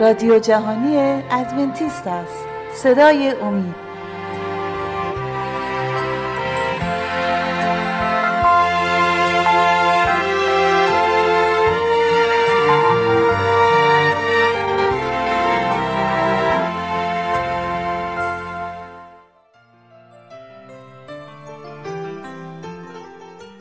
رادیو 0.00 0.38
جهانی 0.38 0.96
ادونتیست 1.30 2.06
است. 2.06 2.44
صدای 2.74 3.30
امید. 3.42 3.86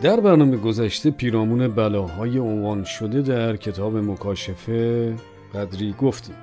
در 0.02 0.20
برنامه 0.20 0.58
گذشته 0.58 1.12
پیرامون 1.12 1.68
بلاهای 1.68 2.38
عنوان 2.38 2.84
شده 2.84 3.22
در 3.22 3.56
کتاب 3.56 3.98
مکاشفه 3.98 5.16
قدری 5.56 5.96
گفتیم. 6.02 6.36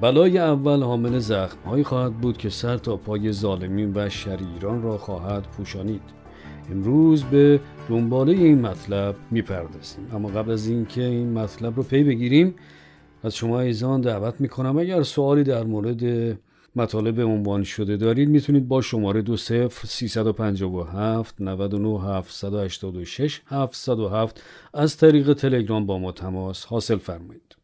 بلای 0.00 0.38
اول 0.38 0.82
حامل 0.82 1.18
زخمهایی 1.18 1.84
خواهد 1.84 2.12
بود 2.12 2.36
که 2.38 2.48
سر 2.48 2.76
تا 2.76 2.96
پای 2.96 3.32
ظالمین 3.32 3.92
و 3.94 4.08
شریران 4.08 4.82
را 4.82 4.98
خواهد 4.98 5.42
پوشانید. 5.42 6.02
امروز 6.70 7.24
به 7.24 7.60
دنباله 7.88 8.32
این 8.32 8.60
مطلب 8.60 9.16
می‌پردازیم. 9.30 10.08
اما 10.12 10.28
قبل 10.28 10.50
از 10.50 10.66
اینکه 10.66 11.04
این 11.04 11.32
مطلب 11.32 11.76
رو 11.76 11.82
پی 11.82 12.04
بگیریم 12.04 12.54
از 13.22 13.34
شما 13.34 13.60
ایزان 13.60 14.00
دعوت 14.00 14.40
می‌کنم 14.40 14.78
اگر 14.78 15.02
سوالی 15.02 15.44
در 15.44 15.64
مورد 15.64 16.36
مطالب 16.76 17.20
عنوان 17.20 17.64
شده 17.64 17.96
دارید 17.96 18.28
می‌تونید 18.28 18.68
با 18.68 18.80
شماره 18.80 19.22
دو 19.22 19.36
صفر 19.36 19.86
357 19.86 21.40
99 21.40 22.00
786 22.00 23.40
707 23.46 24.42
از 24.74 24.96
طریق 24.96 25.32
تلگرام 25.32 25.86
با 25.86 25.98
ما 25.98 26.12
تماس 26.12 26.64
حاصل 26.64 26.96
فرمایید. 26.96 27.59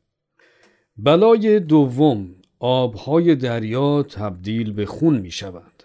بلای 0.99 1.61
دوم 1.61 2.29
آبهای 2.59 3.35
دریا 3.35 4.03
تبدیل 4.03 4.73
به 4.73 4.87
خون 4.87 5.19
می 5.19 5.31
شوند. 5.31 5.83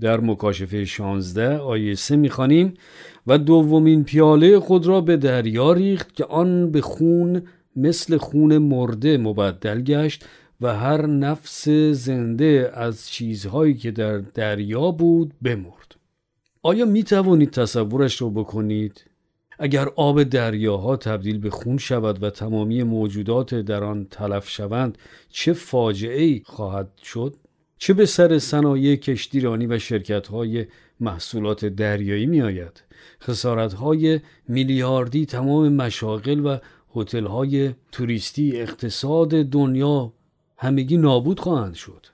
در 0.00 0.20
مکاشفه 0.20 0.84
16 0.84 1.58
آیه 1.58 1.94
3 1.94 2.16
می‌خوانیم 2.16 2.74
و 3.26 3.38
دومین 3.38 4.04
پیاله 4.04 4.60
خود 4.60 4.86
را 4.86 5.00
به 5.00 5.16
دریا 5.16 5.72
ریخت 5.72 6.14
که 6.14 6.24
آن 6.24 6.70
به 6.70 6.80
خون 6.80 7.42
مثل 7.76 8.16
خون 8.16 8.58
مرده 8.58 9.18
مبدل 9.18 9.82
گشت 9.82 10.24
و 10.60 10.74
هر 10.74 11.06
نفس 11.06 11.68
زنده 11.92 12.70
از 12.74 13.08
چیزهایی 13.08 13.74
که 13.74 13.90
در 13.90 14.18
دریا 14.18 14.90
بود 14.90 15.34
بمرد 15.42 15.96
آیا 16.62 16.84
می 16.84 17.02
توانید 17.02 17.50
تصورش 17.50 18.16
رو 18.16 18.30
بکنید؟ 18.30 19.04
اگر 19.58 19.88
آب 19.96 20.22
دریاها 20.22 20.96
تبدیل 20.96 21.38
به 21.38 21.50
خون 21.50 21.78
شود 21.78 22.22
و 22.22 22.30
تمامی 22.30 22.82
موجودات 22.82 23.54
در 23.54 23.84
آن 23.84 24.06
تلف 24.10 24.48
شوند 24.48 24.98
چه 25.30 25.52
فاجعه 25.52 26.22
ای 26.22 26.42
خواهد 26.44 26.90
شد؟ 27.02 27.36
چه 27.78 27.94
به 27.94 28.06
سر 28.06 28.38
صنایع 28.38 28.96
کشتیرانی 28.96 29.66
و 29.66 29.78
شرکت 29.78 30.28
های 30.28 30.66
محصولات 31.00 31.64
دریایی 31.64 32.26
می 32.26 32.42
آید؟ 32.42 32.82
خسارت 33.22 33.72
های 33.72 34.20
میلیاردی 34.48 35.26
تمام 35.26 35.72
مشاغل 35.72 36.46
و 36.46 36.58
هتل 36.96 37.26
های 37.26 37.74
توریستی 37.92 38.60
اقتصاد 38.60 39.28
دنیا 39.42 40.12
همگی 40.56 40.96
نابود 40.96 41.40
خواهند 41.40 41.74
شد 41.74 42.06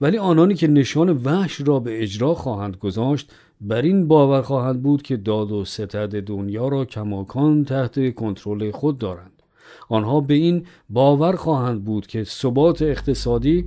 ولی 0.00 0.18
آنانی 0.18 0.54
که 0.54 0.68
نشان 0.68 1.08
وحش 1.08 1.60
را 1.60 1.80
به 1.80 2.02
اجرا 2.02 2.34
خواهند 2.34 2.76
گذاشت 2.76 3.32
بر 3.66 3.82
این 3.82 4.08
باور 4.08 4.42
خواهند 4.42 4.82
بود 4.82 5.02
که 5.02 5.16
داد 5.16 5.52
و 5.52 5.64
ستد 5.64 6.22
دنیا 6.22 6.68
را 6.68 6.84
کماکان 6.84 7.64
تحت 7.64 8.14
کنترل 8.14 8.70
خود 8.70 8.98
دارند 8.98 9.42
آنها 9.88 10.20
به 10.20 10.34
این 10.34 10.66
باور 10.90 11.36
خواهند 11.36 11.84
بود 11.84 12.06
که 12.06 12.24
ثبات 12.24 12.82
اقتصادی 12.82 13.66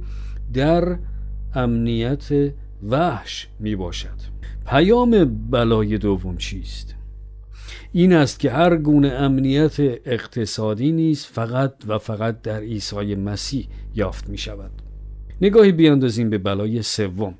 در 0.53 0.97
امنیت 1.55 2.53
وحش 2.89 3.47
می 3.59 3.75
باشد 3.75 4.37
پیام 4.65 5.25
بلای 5.49 5.97
دوم 5.97 6.37
چیست؟ 6.37 6.95
این 7.91 8.13
است 8.13 8.39
که 8.39 8.51
هر 8.51 8.77
گونه 8.77 9.07
امنیت 9.07 9.79
اقتصادی 10.05 10.91
نیز 10.91 11.25
فقط 11.25 11.73
و 11.87 11.97
فقط 11.97 12.41
در 12.41 12.59
عیسی 12.59 13.15
مسیح 13.15 13.67
یافت 13.95 14.29
می 14.29 14.37
شود. 14.37 14.86
نگاهی 15.41 15.71
بیاندازیم 15.71 16.29
به 16.29 16.37
بلای 16.37 16.81
سوم 16.81 17.33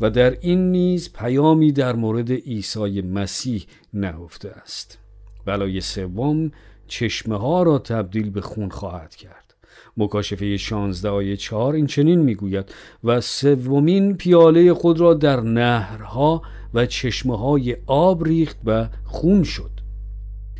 و 0.00 0.10
در 0.10 0.30
این 0.40 0.70
نیز 0.70 1.12
پیامی 1.12 1.72
در 1.72 1.92
مورد 1.92 2.32
عیسی 2.32 3.00
مسیح 3.00 3.64
نهفته 3.94 4.50
است. 4.50 4.98
بلای 5.44 5.80
سوم 5.80 6.52
چشمه 6.86 7.38
ها 7.38 7.62
را 7.62 7.78
تبدیل 7.78 8.30
به 8.30 8.40
خون 8.40 8.68
خواهد 8.68 9.16
کرد. 9.16 9.54
مکاشفه 9.96 10.56
16 10.56 11.08
آیه 11.08 11.36
4 11.36 11.74
این 11.74 11.86
چنین 11.86 12.20
می‌گوید 12.20 12.72
و 13.04 13.20
سومین 13.20 14.16
پیاله 14.16 14.74
خود 14.74 15.00
را 15.00 15.14
در 15.14 15.40
نهرها 15.40 16.42
و 16.74 16.86
چشمه 16.86 17.38
های 17.38 17.76
آب 17.86 18.24
ریخت 18.24 18.56
و 18.64 18.88
خون 19.04 19.42
شد. 19.42 19.70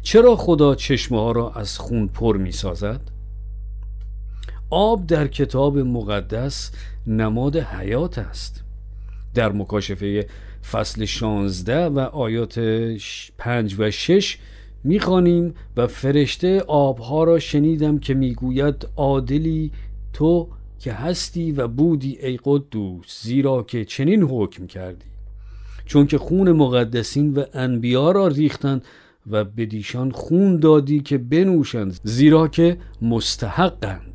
چرا 0.03 0.37
خدا 0.37 0.75
چشمه 0.75 1.21
ها 1.21 1.33
را 1.33 1.51
از 1.51 1.79
خون 1.79 2.09
پر 2.09 2.37
می 2.37 2.53
سازد؟ 2.53 3.14
آب 4.77 5.07
در 5.07 5.27
کتاب 5.27 5.79
مقدس 5.79 6.71
نماد 7.07 7.57
حیات 7.57 8.19
است. 8.19 8.65
در 9.35 9.53
مکاشفه 9.53 10.27
فصل 10.71 11.05
16 11.05 11.87
و 11.87 11.99
آیات 11.99 12.59
5 13.39 13.77
و 13.79 13.91
6 13.91 14.39
می‌خوانیم 14.85 15.55
و 15.77 15.87
فرشته 15.87 16.61
آبها 16.61 17.25
را 17.25 17.39
شنیدم 17.39 17.99
که 17.99 18.15
می‌گوید 18.15 18.89
عادلی 18.97 19.71
تو 20.13 20.49
که 20.79 20.93
هستی 20.93 21.53
و 21.53 21.69
بودی 21.69 22.19
ای 22.23 22.39
قدوس 22.45 23.23
زیرا 23.23 23.63
که 23.63 23.85
چنین 23.85 24.23
حکم 24.23 24.67
کردی. 24.67 25.11
چون 25.87 26.07
که 26.07 26.19
خون 26.19 26.53
مقدسین 26.53 27.35
و 27.35 27.45
انبیا 27.53 28.11
را 28.11 28.29
ریختند 28.29 28.85
و 29.31 29.45
بدیشان 29.45 30.11
خون 30.11 30.57
دادی 30.57 31.01
که 31.01 31.19
بنوشند 31.19 32.01
زیرا 32.03 32.49
که 32.49 32.77
مستحقند. 33.03 34.14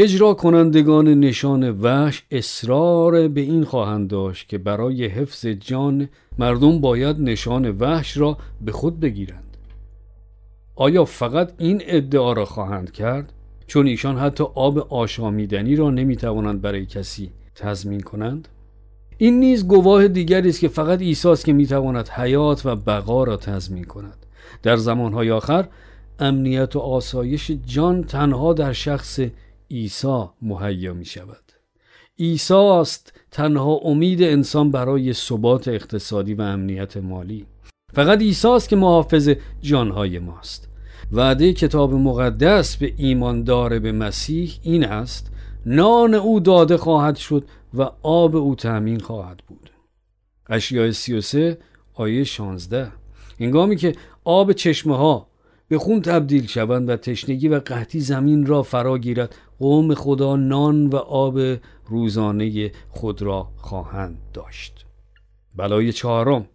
اجرا 0.00 0.34
کنندگان 0.34 1.08
نشان 1.08 1.70
وحش 1.70 2.22
اصرار 2.30 3.28
به 3.28 3.40
این 3.40 3.64
خواهند 3.64 4.10
داشت 4.10 4.48
که 4.48 4.58
برای 4.58 5.06
حفظ 5.06 5.46
جان 5.46 6.08
مردم 6.38 6.80
باید 6.80 7.20
نشان 7.20 7.70
وحش 7.70 8.16
را 8.16 8.38
به 8.60 8.72
خود 8.72 9.00
بگیرند. 9.00 9.56
آیا 10.76 11.04
فقط 11.04 11.52
این 11.58 11.82
ادعا 11.86 12.32
را 12.32 12.44
خواهند 12.44 12.90
کرد؟ 12.92 13.32
چون 13.66 13.86
ایشان 13.86 14.18
حتی 14.18 14.44
آب 14.54 14.78
آشامیدنی 14.78 15.76
را 15.76 15.90
نمی‌توانند 15.90 16.62
برای 16.62 16.86
کسی 16.86 17.30
تضمین 17.54 18.00
کنند؟ 18.00 18.48
این 19.16 19.40
نیز 19.40 19.66
گواه 19.68 20.08
دیگری 20.08 20.48
است 20.48 20.60
که 20.60 20.68
فقط 20.68 20.98
عیسی 20.98 21.28
است 21.28 21.44
که 21.44 21.52
می‌تواند 21.52 22.08
حیات 22.08 22.66
و 22.66 22.76
بقا 22.76 23.24
را 23.24 23.36
تضمین 23.36 23.84
کند. 23.84 24.26
در 24.62 24.76
زمانهای 24.76 25.30
آخر 25.30 25.68
امنیت 26.18 26.76
و 26.76 26.78
آسایش 26.78 27.50
جان 27.66 28.04
تنها 28.04 28.52
در 28.52 28.72
شخص 28.72 29.20
عیسی 29.70 30.24
مهیا 30.42 30.94
می 30.94 31.04
شود 31.04 31.52
عیسی 32.18 32.54
است 32.54 33.12
تنها 33.30 33.74
امید 33.74 34.22
انسان 34.22 34.70
برای 34.70 35.12
ثبات 35.12 35.68
اقتصادی 35.68 36.34
و 36.34 36.42
امنیت 36.42 36.96
مالی. 36.96 37.46
فقط 37.92 38.18
عیسی 38.18 38.48
است 38.48 38.68
که 38.68 38.76
محافظ 38.76 39.30
جانهای 39.60 40.18
ماست. 40.18 40.68
وعده 41.12 41.52
کتاب 41.52 41.94
مقدس 41.94 42.76
به 42.76 42.94
ایماندار 42.96 43.78
به 43.78 43.92
مسیح 43.92 44.52
این 44.62 44.84
است 44.84 45.32
نان 45.66 46.14
او 46.14 46.40
داده 46.40 46.76
خواهد 46.76 47.16
شد 47.16 47.44
و 47.74 47.90
آب 48.02 48.36
او 48.36 48.54
تأمین 48.54 49.00
خواهد 49.00 49.40
بود. 49.46 49.70
اشیاء 50.48 50.90
33 50.90 51.58
آیه 51.94 52.24
16 52.24 52.92
هنگامی 53.40 53.76
که 53.76 53.94
آب 54.24 54.52
چشمه 54.52 54.96
ها 54.96 55.28
به 55.68 55.78
خون 55.78 56.02
تبدیل 56.02 56.46
شوند 56.46 56.88
و 56.88 56.96
تشنگی 56.96 57.48
و 57.48 57.60
قحطی 57.60 58.00
زمین 58.00 58.46
را 58.46 58.62
فرا 58.62 58.98
گیرد 58.98 59.34
قوم 59.58 59.94
خدا 59.94 60.36
نان 60.36 60.86
و 60.86 60.96
آب 60.96 61.38
روزانه 61.86 62.72
خود 62.90 63.22
را 63.22 63.48
خواهند 63.56 64.18
داشت. 64.32 64.84
بلای 65.56 65.92
چهارم 65.92 66.46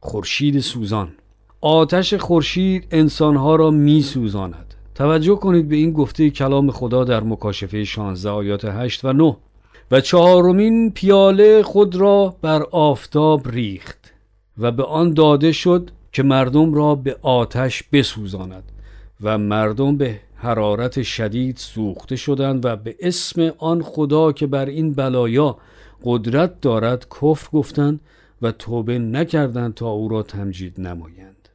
خورشید 0.00 0.60
سوزان. 0.60 1.12
آتش 1.60 2.14
خورشید 2.14 2.86
انسانها 2.90 3.56
را 3.56 3.70
می 3.70 4.02
سوزاند 4.02 4.74
توجه 4.94 5.34
کنید 5.34 5.68
به 5.68 5.76
این 5.76 5.92
گفته 5.92 6.30
کلام 6.30 6.70
خدا 6.70 7.04
در 7.04 7.22
مکاشفه 7.22 7.84
16 7.84 8.30
آیات 8.30 8.64
8 8.64 9.04
و 9.04 9.12
9 9.12 9.36
و 9.90 10.00
چهارمین 10.00 10.90
پیاله 10.90 11.62
خود 11.62 11.96
را 11.96 12.36
بر 12.42 12.62
آفتاب 12.70 13.48
ریخت 13.48 14.12
و 14.58 14.72
به 14.72 14.84
آن 14.84 15.14
داده 15.14 15.52
شد 15.52 15.90
که 16.12 16.22
مردم 16.22 16.74
را 16.74 16.94
به 16.94 17.16
آتش 17.22 17.82
بسوزاند 17.82 18.72
و 19.22 19.38
مردم 19.38 19.96
به 19.96 20.20
حرارت 20.42 21.02
شدید 21.02 21.56
سوخته 21.56 22.16
شدند 22.16 22.64
و 22.64 22.76
به 22.76 22.96
اسم 23.00 23.52
آن 23.58 23.82
خدا 23.82 24.32
که 24.32 24.46
بر 24.46 24.66
این 24.66 24.94
بلایا 24.94 25.58
قدرت 26.04 26.60
دارد 26.60 27.06
کفر 27.20 27.48
گفتند 27.52 28.00
و 28.42 28.52
توبه 28.52 28.98
نکردند 28.98 29.74
تا 29.74 29.90
او 29.90 30.08
را 30.08 30.22
تمجید 30.22 30.80
نمایند 30.80 31.48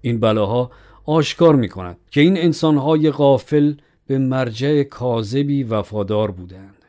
این 0.00 0.20
بلاها 0.20 0.70
آشکار 1.04 1.56
می 1.56 1.68
کند 1.68 1.96
که 2.10 2.20
این 2.20 2.38
انسانهای 2.38 3.10
غافل 3.10 3.74
به 4.06 4.18
مرجع 4.18 4.82
کاذبی 4.82 5.62
وفادار 5.62 6.30
بودند 6.30 6.84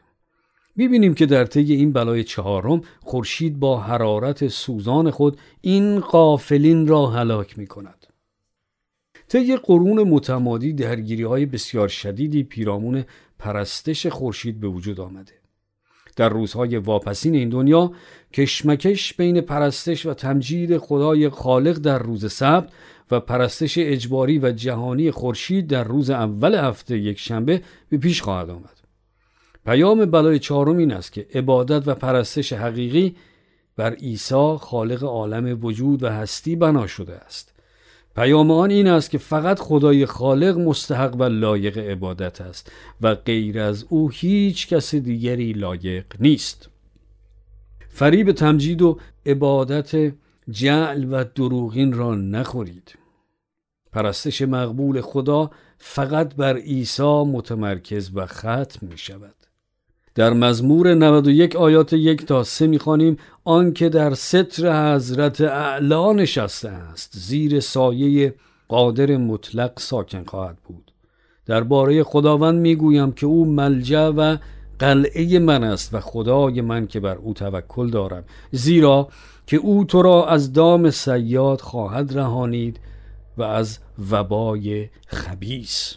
می‌بینیم 0.75 1.13
که 1.13 1.25
در 1.25 1.45
طی 1.45 1.73
این 1.73 1.93
بلای 1.93 2.23
چهارم 2.23 2.81
خورشید 3.01 3.59
با 3.59 3.79
حرارت 3.79 4.47
سوزان 4.47 5.11
خود 5.11 5.37
این 5.61 5.99
قافلین 5.99 6.87
را 6.87 7.07
هلاک 7.07 7.59
می 7.59 7.67
کند. 7.67 8.02
طی 9.33 9.57
قرون 9.57 10.03
متمادی 10.03 10.73
درگیری 10.73 11.23
های 11.23 11.45
بسیار 11.45 11.87
شدیدی 11.87 12.43
پیرامون 12.43 13.05
پرستش 13.39 14.07
خورشید 14.07 14.59
به 14.59 14.67
وجود 14.67 14.99
آمده. 14.99 15.33
در 16.15 16.29
روزهای 16.29 16.77
واپسین 16.77 17.35
این 17.35 17.49
دنیا 17.49 17.91
کشمکش 18.33 19.13
بین 19.13 19.41
پرستش 19.41 20.05
و 20.05 20.13
تمجید 20.13 20.77
خدای 20.77 21.29
خالق 21.29 21.77
در 21.77 21.99
روز 21.99 22.33
سبت 22.33 22.69
و 23.11 23.19
پرستش 23.19 23.77
اجباری 23.77 24.39
و 24.39 24.51
جهانی 24.51 25.11
خورشید 25.11 25.67
در 25.67 25.83
روز 25.83 26.09
اول 26.09 26.55
هفته 26.55 26.97
یک 26.97 27.19
شنبه 27.19 27.61
به 27.89 27.97
پیش 27.97 28.21
خواهد 28.21 28.49
آمد. 28.49 28.79
پیام 29.65 30.05
بلای 30.05 30.39
چهارم 30.39 30.77
این 30.77 30.91
است 30.91 31.11
که 31.11 31.27
عبادت 31.33 31.87
و 31.87 31.95
پرستش 31.95 32.53
حقیقی 32.53 33.15
بر 33.77 33.93
عیسی 33.93 34.57
خالق 34.59 35.03
عالم 35.03 35.65
وجود 35.65 36.03
و 36.03 36.09
هستی 36.09 36.55
بنا 36.55 36.87
شده 36.87 37.15
است 37.15 37.52
پیام 38.15 38.51
آن 38.51 38.71
این 38.71 38.87
است 38.87 39.09
که 39.09 39.17
فقط 39.17 39.59
خدای 39.59 40.05
خالق 40.05 40.57
مستحق 40.57 41.15
و 41.15 41.23
لایق 41.23 41.77
عبادت 41.77 42.41
است 42.41 42.71
و 43.01 43.15
غیر 43.15 43.59
از 43.59 43.85
او 43.89 44.09
هیچ 44.09 44.67
کس 44.67 44.95
دیگری 44.95 45.53
لایق 45.53 46.05
نیست. 46.19 46.69
فریب 47.89 48.31
تمجید 48.31 48.81
و 48.81 48.99
عبادت 49.25 50.13
جعل 50.49 51.13
و 51.13 51.23
دروغین 51.23 51.93
را 51.93 52.15
نخورید. 52.15 52.95
پرستش 53.91 54.41
مقبول 54.41 55.01
خدا 55.01 55.51
فقط 55.77 56.35
بر 56.35 56.57
عیسی 56.57 57.23
متمرکز 57.23 58.11
و 58.15 58.25
ختم 58.25 58.87
می 58.87 58.97
شود 58.97 59.35
در 60.15 60.33
مزمور 60.33 60.93
91 60.93 61.55
آیات 61.55 61.93
یک 61.93 62.25
تا 62.25 62.43
سه 62.43 62.67
می‌خوانیم 62.67 63.17
آنکه 63.43 63.89
در 63.89 64.13
ستر 64.13 64.93
حضرت 64.93 65.41
اعلا 65.41 66.13
نشسته 66.13 66.69
است 66.69 67.11
زیر 67.17 67.59
سایه 67.59 68.35
قادر 68.67 69.17
مطلق 69.17 69.79
ساکن 69.79 70.23
خواهد 70.23 70.57
بود. 70.63 70.91
درباره 71.45 72.03
خداوند 72.03 72.59
می‌گویم 72.59 73.11
که 73.11 73.25
او 73.25 73.45
ملجا 73.45 74.13
و 74.17 74.37
قلعه 74.79 75.39
من 75.39 75.63
است 75.63 75.93
و 75.93 75.99
خدای 75.99 76.61
من 76.61 76.87
که 76.87 76.99
بر 76.99 77.15
او 77.15 77.33
توکل 77.33 77.89
دارم. 77.89 78.23
زیرا 78.51 79.07
که 79.47 79.57
او 79.57 79.85
تو 79.85 80.01
را 80.01 80.27
از 80.27 80.53
دام 80.53 80.89
سیاد 80.89 81.61
خواهد 81.61 82.17
رهانید 82.17 82.79
و 83.37 83.43
از 83.43 83.79
وبای 84.11 84.89
خبیس 85.07 85.95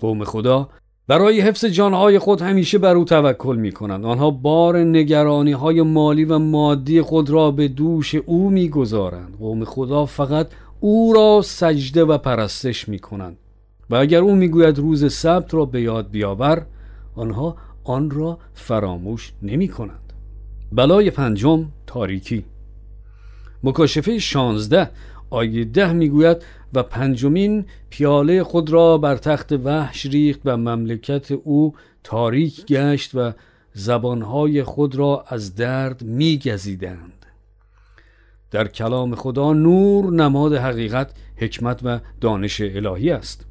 قوم 0.00 0.24
خدا 0.24 0.68
برای 1.08 1.40
حفظ 1.40 1.64
جانهای 1.64 2.18
خود 2.18 2.42
همیشه 2.42 2.78
بر 2.78 2.96
او 2.96 3.04
توکل 3.04 3.56
می 3.56 3.72
کنند 3.72 4.04
آنها 4.04 4.30
بار 4.30 4.78
نگرانی 4.78 5.52
های 5.52 5.82
مالی 5.82 6.24
و 6.24 6.38
مادی 6.38 7.02
خود 7.02 7.30
را 7.30 7.50
به 7.50 7.68
دوش 7.68 8.14
او 8.14 8.50
می 8.50 8.68
گذارند 8.68 9.36
قوم 9.38 9.64
خدا 9.64 10.06
فقط 10.06 10.46
او 10.80 11.12
را 11.12 11.42
سجده 11.44 12.04
و 12.04 12.18
پرستش 12.18 12.88
می 12.88 12.98
کنند 12.98 13.36
و 13.90 13.94
اگر 13.94 14.20
او 14.20 14.34
می‌گوید 14.34 14.78
روز 14.78 15.12
سبت 15.12 15.54
را 15.54 15.64
به 15.64 15.82
یاد 15.82 16.10
بیاور 16.10 16.66
آنها 17.16 17.56
آن 17.84 18.10
را 18.10 18.38
فراموش 18.54 19.32
نمی 19.42 19.68
کنند 19.68 20.12
بلای 20.72 21.10
پنجم 21.10 21.64
تاریکی. 21.86 22.44
مکاشفه 23.62 24.18
شانزده 24.18 24.90
آیه 25.30 25.64
ده 25.64 25.92
می‌گوید 25.92 26.42
و 26.74 26.82
پنجمین 26.82 27.64
پیاله 27.90 28.44
خود 28.44 28.70
را 28.70 28.98
بر 28.98 29.16
تخت 29.16 29.52
وحش 29.52 30.06
ریخت 30.06 30.40
و 30.44 30.56
مملکت 30.56 31.30
او 31.32 31.74
تاریک 32.04 32.66
گشت 32.66 33.14
و 33.14 33.32
زبانهای 33.72 34.62
خود 34.62 34.96
را 34.96 35.24
از 35.28 35.54
درد 35.54 36.02
میگزیدند. 36.02 37.26
در 38.50 38.68
کلام 38.68 39.14
خدا 39.14 39.52
نور 39.52 40.12
نماد 40.12 40.54
حقیقت 40.54 41.12
حکمت 41.36 41.80
و 41.84 42.00
دانش 42.20 42.60
الهی 42.60 43.10
است. 43.10 43.46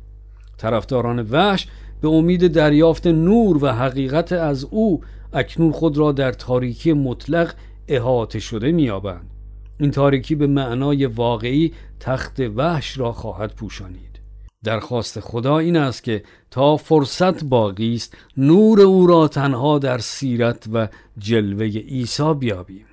طرفداران 0.58 1.20
وحش 1.20 1.68
به 2.02 2.08
امید 2.08 2.48
دریافت 2.48 3.08
نور 3.08 3.64
و 3.64 3.68
حقیقت 3.68 4.32
از 4.32 4.64
او 4.64 5.02
اکنون 5.34 5.72
خود 5.72 5.98
را 5.98 6.12
در 6.12 6.32
تاریکی 6.32 6.94
مطلق 6.94 7.54
احاطه 7.88 8.40
شده 8.40 8.72
میابند 8.72 9.30
این 9.80 9.92
تاریکی 9.92 10.36
به 10.36 10.48
معنای 10.48 11.06
واقعی 11.06 11.74
تخت 12.00 12.40
وحش 12.40 12.98
را 12.98 13.12
خواهد 13.12 13.54
پوشانید. 13.54 14.20
درخواست 14.64 15.20
خدا 15.20 15.58
این 15.58 15.78
است 15.78 16.04
که 16.04 16.24
تا 16.52 16.78
فرصت 16.78 17.44
باقی 17.44 17.96
است 17.96 18.18
نور 18.38 18.82
او 18.82 19.08
را 19.08 19.28
تنها 19.28 19.80
در 19.80 19.98
سیرت 19.98 20.68
و 20.74 20.88
جلوه 21.18 21.66
عیسی 21.66 22.34
بیابیم. 22.34 22.86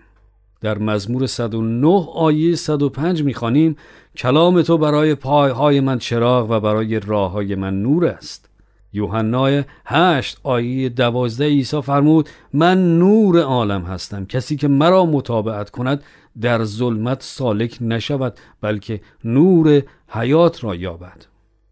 در 0.61 0.79
مزمور 0.79 1.27
109 1.27 2.07
آیه 2.15 2.57
105 2.57 3.23
می‌خوانیم 3.23 3.77
کلام 4.17 4.63
تو 4.63 4.79
برای 4.79 5.15
پایهای 5.15 5.81
من 5.81 5.99
چراغ 5.99 6.51
و 6.51 6.61
برای 6.61 7.01
راه 7.01 7.31
های 7.31 7.55
من 7.55 7.83
نور 7.83 8.07
است. 8.07 8.49
یوحنا 8.93 9.63
8 9.87 10.39
آیه 10.43 10.89
12 10.89 11.45
عیسی 11.45 11.83
فرمود 11.83 12.29
من 12.53 12.99
نور 12.99 13.41
عالم 13.41 13.83
هستم. 13.83 14.27
کسی 14.27 14.57
که 14.57 14.69
مرا 14.69 15.07
مطابقت 15.07 15.71
کند 15.71 16.03
در 16.41 16.65
ظلمت 16.65 17.23
سالک 17.23 17.79
نشود 17.81 18.37
بلکه 18.61 19.01
نور 19.25 19.83
حیات 20.09 20.65
را 20.65 20.75
یابد. 20.75 21.27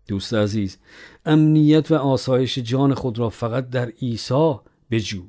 دوست 0.08 0.34
عزیز 0.34 0.78
امنیت 1.26 1.90
و 1.90 1.94
آسایش 1.94 2.58
جان 2.58 2.94
خود 2.94 3.18
را 3.18 3.28
فقط 3.28 3.70
در 3.70 3.88
عیسی 3.88 4.54
بجو. 4.90 5.22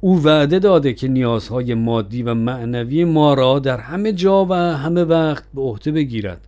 او 0.00 0.24
وعده 0.24 0.58
داده 0.58 0.92
که 0.92 1.08
نیازهای 1.08 1.74
مادی 1.74 2.22
و 2.22 2.34
معنوی 2.34 3.04
ما 3.04 3.34
را 3.34 3.58
در 3.58 3.80
همه 3.80 4.12
جا 4.12 4.44
و 4.44 4.54
همه 4.54 5.04
وقت 5.04 5.44
به 5.54 5.60
عهده 5.60 5.92
بگیرد. 5.92 6.46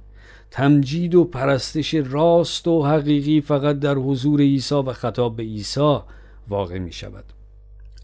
تمجید 0.52 1.14
و 1.14 1.24
پرستش 1.24 1.94
راست 1.94 2.68
و 2.68 2.84
حقیقی 2.84 3.40
فقط 3.40 3.78
در 3.78 3.94
حضور 3.94 4.40
عیسی 4.40 4.74
و 4.74 4.92
خطاب 4.92 5.36
به 5.36 5.42
عیسی 5.42 5.98
واقع 6.48 6.78
می 6.78 6.92
شود 6.92 7.24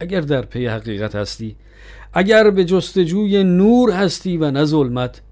اگر 0.00 0.20
در 0.20 0.42
پی 0.42 0.66
حقیقت 0.66 1.14
هستی 1.14 1.56
اگر 2.12 2.50
به 2.50 2.64
جستجوی 2.64 3.44
نور 3.44 3.90
هستی 3.90 4.36
و 4.36 4.50
نه 4.50 4.64
ظلمت 4.64 5.22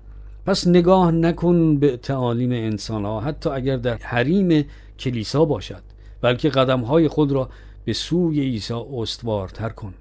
پس 0.47 0.66
نگاه 0.66 1.11
نکن 1.11 1.78
به 1.78 1.97
تعالیم 1.97 2.52
انسان 2.52 3.04
ها 3.04 3.21
حتی 3.21 3.50
اگر 3.50 3.76
در 3.76 3.97
حریم 3.97 4.64
کلیسا 4.99 5.45
باشد 5.45 5.83
بلکه 6.21 6.49
قدم 6.49 6.80
های 6.80 7.09
خود 7.09 7.33
را 7.33 7.49
به 7.85 7.92
سوی 7.92 8.40
عیسی 8.40 8.75
استوارتر 8.75 9.68
کن. 9.68 9.95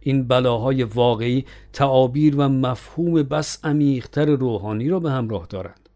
این 0.00 0.28
بلاهای 0.28 0.82
واقعی 0.82 1.44
تعابیر 1.72 2.36
و 2.36 2.48
مفهوم 2.48 3.22
بس 3.22 3.64
عمیقتر 3.64 4.24
روحانی 4.24 4.88
را 4.88 5.00
به 5.00 5.10
همراه 5.10 5.46
دارند. 5.50 5.88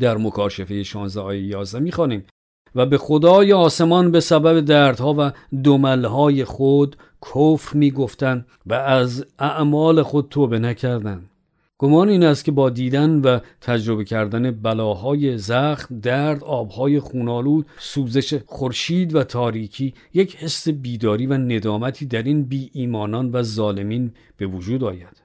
در 0.00 0.16
مکاشفه 0.16 0.82
16 0.82 1.20
آیه 1.20 1.42
11 1.42 1.78
می‌خوانیم. 1.78 2.24
و 2.74 2.86
به 2.86 2.98
خدای 2.98 3.52
آسمان 3.52 4.10
به 4.10 4.20
سبب 4.20 4.60
دردها 4.60 5.14
و 5.18 5.32
دملهای 5.64 6.44
خود 6.44 6.96
کفر 7.34 7.76
می‌گفتند 7.76 8.46
و 8.66 8.74
از 8.74 9.26
اعمال 9.38 10.02
خود 10.02 10.28
توبه 10.28 10.58
نکردند 10.58 11.30
گمان 11.78 12.08
این 12.08 12.24
است 12.24 12.44
که 12.44 12.52
با 12.52 12.70
دیدن 12.70 13.20
و 13.20 13.38
تجربه 13.60 14.04
کردن 14.04 14.50
بلاهای 14.50 15.38
زخم، 15.38 16.00
درد، 16.00 16.44
آبهای 16.44 17.00
خونالود، 17.00 17.66
سوزش 17.78 18.34
خورشید 18.46 19.14
و 19.14 19.24
تاریکی 19.24 19.94
یک 20.14 20.36
حس 20.36 20.68
بیداری 20.68 21.26
و 21.26 21.34
ندامتی 21.34 22.06
در 22.06 22.22
این 22.22 22.42
بی 22.42 22.70
ایمانان 22.72 23.30
و 23.32 23.42
ظالمین 23.42 24.12
به 24.36 24.46
وجود 24.46 24.84
آید. 24.84 25.22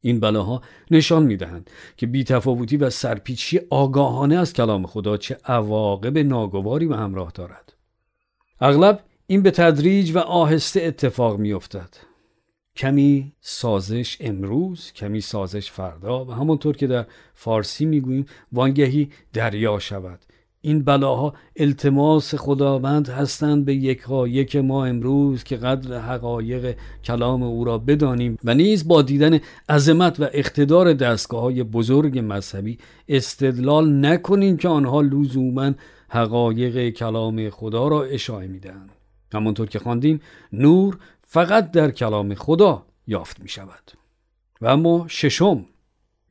این 0.00 0.20
بلاها 0.20 0.62
نشان 0.90 1.22
می‌دهند 1.22 1.70
که 1.96 2.06
بیتفاوتی 2.06 2.76
و 2.76 2.90
سرپیچی 2.90 3.60
آگاهانه 3.70 4.36
از 4.36 4.52
کلام 4.52 4.86
خدا 4.86 5.16
چه 5.16 5.38
عواقب 5.44 6.18
ناگواری 6.18 6.86
به 6.86 6.96
همراه 6.96 7.32
دارد. 7.34 7.72
اغلب 8.60 9.00
این 9.26 9.42
به 9.42 9.50
تدریج 9.50 10.16
و 10.16 10.18
آهسته 10.18 10.82
اتفاق 10.82 11.38
میافتد. 11.38 11.88
کمی 12.76 13.32
سازش 13.40 14.16
امروز 14.20 14.92
کمی 14.92 15.20
سازش 15.20 15.70
فردا 15.70 16.24
و 16.24 16.30
همانطور 16.32 16.76
که 16.76 16.86
در 16.86 17.06
فارسی 17.34 17.84
می‌گوییم 17.84 18.26
وانگهی 18.52 19.08
دریا 19.32 19.78
شود 19.78 20.18
این 20.60 20.84
بلاها 20.84 21.34
التماس 21.56 22.34
خداوند 22.34 23.08
هستند 23.08 23.64
به 23.64 23.74
یک 23.74 24.00
ها 24.00 24.28
یک 24.28 24.56
ما 24.56 24.86
امروز 24.86 25.44
که 25.44 25.56
قدر 25.56 26.00
حقایق 26.00 26.76
کلام 27.04 27.42
او 27.42 27.64
را 27.64 27.78
بدانیم 27.78 28.38
و 28.44 28.54
نیز 28.54 28.88
با 28.88 29.02
دیدن 29.02 29.40
عظمت 29.68 30.20
و 30.20 30.26
اقتدار 30.32 30.92
دستگاه 30.92 31.42
های 31.42 31.62
بزرگ 31.62 32.18
مذهبی 32.18 32.78
استدلال 33.08 34.06
نکنیم 34.06 34.56
که 34.56 34.68
آنها 34.68 35.00
لزوما 35.00 35.72
حقایق 36.08 36.90
کلام 36.90 37.50
خدا 37.50 37.88
را 37.88 38.04
اشاره 38.04 38.46
می‌دهند 38.46 38.93
همانطور 39.34 39.68
که 39.68 39.78
خواندیم 39.78 40.20
نور 40.52 40.98
فقط 41.22 41.70
در 41.70 41.90
کلام 41.90 42.34
خدا 42.34 42.86
یافت 43.06 43.40
می 43.40 43.48
شود 43.48 43.92
و 44.60 44.66
اما 44.66 45.06
ششم 45.08 45.64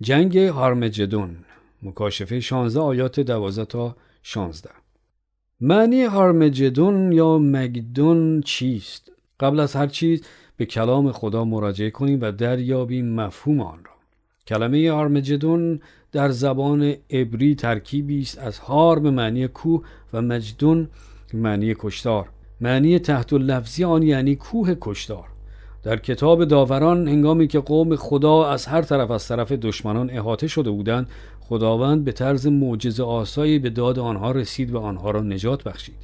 جنگ 0.02 0.38
هارمجدون 0.38 1.36
مکاشفه 1.84 2.40
16 2.40 2.80
آیات 2.80 3.20
12 3.20 3.66
تا 3.66 3.96
16 4.24 4.70
معنی 5.62 6.04
هارمجدون 6.04 7.12
یا 7.12 7.38
مگدون 7.38 8.42
چیست؟ 8.42 9.12
قبل 9.40 9.60
از 9.60 9.76
هر 9.76 9.88
چیز 9.88 10.22
به 10.58 10.66
کلام 10.66 11.12
خدا 11.12 11.46
مراجعه 11.46 11.90
کنیم 11.90 12.22
و 12.22 12.32
دریابیم 12.32 13.16
مفهوم 13.16 13.62
آن 13.62 13.80
را. 13.86 13.92
کلمه 14.48 14.92
هارمجدون 14.92 15.80
در 16.12 16.30
زبان 16.30 16.96
عبری 17.10 17.56
ترکیبی 17.56 18.22
است 18.22 18.38
از 18.38 18.60
هار 18.60 19.00
به 19.00 19.12
معنی 19.12 19.48
کوه 19.48 19.84
و 20.14 20.22
مجدون 20.22 20.90
معنی 21.34 21.76
کشتار. 21.80 22.30
معنی 22.64 23.00
تحت 23.00 23.34
لفظی 23.34 23.84
آن 23.84 24.04
یعنی 24.04 24.36
کوه 24.36 24.76
کشتار. 24.82 25.26
در 25.84 25.98
کتاب 25.98 26.46
داوران 26.46 27.08
هنگامی 27.08 27.48
که 27.48 27.60
قوم 27.60 27.96
خدا 27.96 28.46
از 28.46 28.66
هر 28.66 28.82
طرف 28.82 29.12
از 29.12 29.28
طرف 29.28 29.52
دشمنان 29.52 30.10
احاطه 30.10 30.48
شده 30.48 30.70
بودند 30.70 31.08
خداوند 31.40 32.04
به 32.04 32.12
طرز 32.12 32.48
معجزه 32.48 33.04
آسایی 33.04 33.60
به 33.60 33.70
داد 33.70 34.00
آنها 34.00 34.32
رسید 34.32 34.72
و 34.72 34.80
آنها 34.80 35.12
را 35.12 35.22
نجات 35.22 35.64
بخشید. 35.64 35.96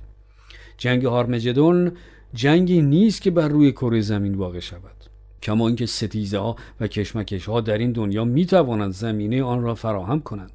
جنگ 0.77 1.05
هارمجدون 1.05 1.91
جنگی 2.33 2.81
نیست 2.81 3.21
که 3.21 3.31
بر 3.31 3.47
روی 3.47 3.71
کره 3.71 4.01
زمین 4.01 4.35
واقع 4.35 4.59
شود. 4.59 5.05
کما 5.41 5.67
اینکه 5.67 5.85
ستیزه 5.85 6.37
ها 6.39 6.55
و 6.79 6.87
کشمکش 6.87 7.45
ها 7.45 7.61
در 7.61 7.77
این 7.77 7.91
دنیا 7.91 8.25
می 8.25 8.45
توانند 8.45 8.91
زمینه 8.91 9.43
آن 9.43 9.61
را 9.61 9.75
فراهم 9.75 10.21
کنند. 10.21 10.51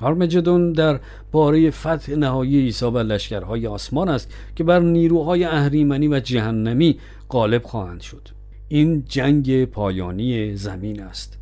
هارمجدون 0.00 0.72
در 0.72 1.00
باره 1.32 1.70
فتح 1.70 2.12
نهایی 2.12 2.60
عیسی 2.60 2.84
و 2.84 2.98
لشکرهای 2.98 3.66
آسمان 3.66 4.08
است 4.08 4.34
که 4.56 4.64
بر 4.64 4.80
نیروهای 4.80 5.44
اهریمنی 5.44 6.08
و 6.08 6.20
جهنمی 6.20 6.98
غالب 7.30 7.62
خواهند 7.62 8.00
شد. 8.00 8.28
این 8.68 9.04
جنگ 9.08 9.64
پایانی 9.64 10.56
زمین 10.56 11.02
است. 11.02 11.38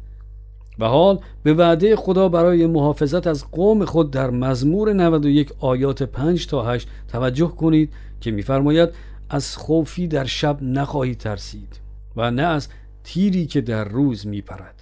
و 0.79 0.87
حال 0.87 1.19
به 1.43 1.55
وعده 1.55 1.97
خدا 1.97 2.29
برای 2.29 2.67
محافظت 2.67 3.27
از 3.27 3.51
قوم 3.51 3.85
خود 3.85 4.11
در 4.11 4.31
مزمور 4.31 4.93
91 4.93 5.53
آیات 5.61 6.03
5 6.03 6.47
تا 6.47 6.65
8 6.65 6.89
توجه 7.09 7.49
کنید 7.49 7.93
که 8.21 8.31
میفرماید 8.31 8.89
از 9.31 9.57
خوفی 9.57 10.09
در 10.09 10.25
شب 10.25 10.63
نخواهید 10.63 11.19
ترسید 11.19 11.81
و 12.17 12.31
نه 12.31 12.43
از 12.43 12.69
تیری 13.05 13.47
که 13.47 13.61
در 13.61 13.85
روز 13.85 14.27
میپرد. 14.27 14.75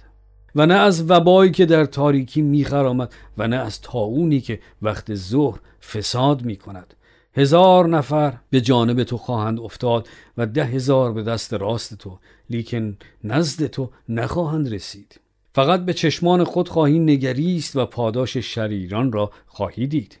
و 0.55 0.65
نه 0.65 0.73
از 0.73 1.11
وبایی 1.11 1.51
که 1.51 1.65
در 1.65 1.85
تاریکی 1.85 2.41
میخرامد 2.41 3.13
و 3.37 3.47
نه 3.47 3.55
از 3.55 3.81
تاونی 3.81 4.41
که 4.41 4.59
وقت 4.81 5.15
ظهر 5.15 5.59
فساد 5.81 6.41
می‌کند. 6.41 6.93
هزار 7.37 7.87
نفر 7.87 8.33
به 8.49 8.61
جانب 8.61 9.03
تو 9.03 9.17
خواهند 9.17 9.59
افتاد 9.59 10.07
و 10.37 10.45
ده 10.45 10.65
هزار 10.65 11.13
به 11.13 11.23
دست 11.23 11.53
راست 11.53 11.97
تو 11.97 12.17
لیکن 12.49 12.97
نزد 13.23 13.67
تو 13.67 13.89
نخواهند 14.09 14.73
رسید. 14.73 15.19
فقط 15.53 15.85
به 15.85 15.93
چشمان 15.93 16.43
خود 16.43 16.69
خواهی 16.69 16.99
نگریست 16.99 17.75
و 17.75 17.85
پاداش 17.85 18.37
شریران 18.37 19.11
را 19.11 19.31
خواهی 19.47 19.87
دید. 19.87 20.17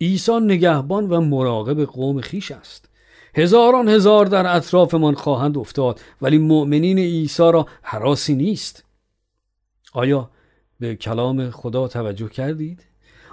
عیسی 0.00 0.40
نگهبان 0.40 1.08
و 1.08 1.20
مراقب 1.20 1.84
قوم 1.84 2.20
خیش 2.20 2.50
است. 2.50 2.88
هزاران 3.34 3.88
هزار 3.88 4.26
در 4.26 4.56
اطرافمان 4.56 5.14
خواهند 5.14 5.58
افتاد 5.58 6.00
ولی 6.22 6.38
مؤمنین 6.38 6.98
عیسی 6.98 7.52
را 7.52 7.66
حراسی 7.82 8.34
نیست. 8.34 8.84
آیا 9.92 10.30
به 10.80 10.96
کلام 10.96 11.50
خدا 11.50 11.88
توجه 11.88 12.28
کردید؟ 12.28 12.84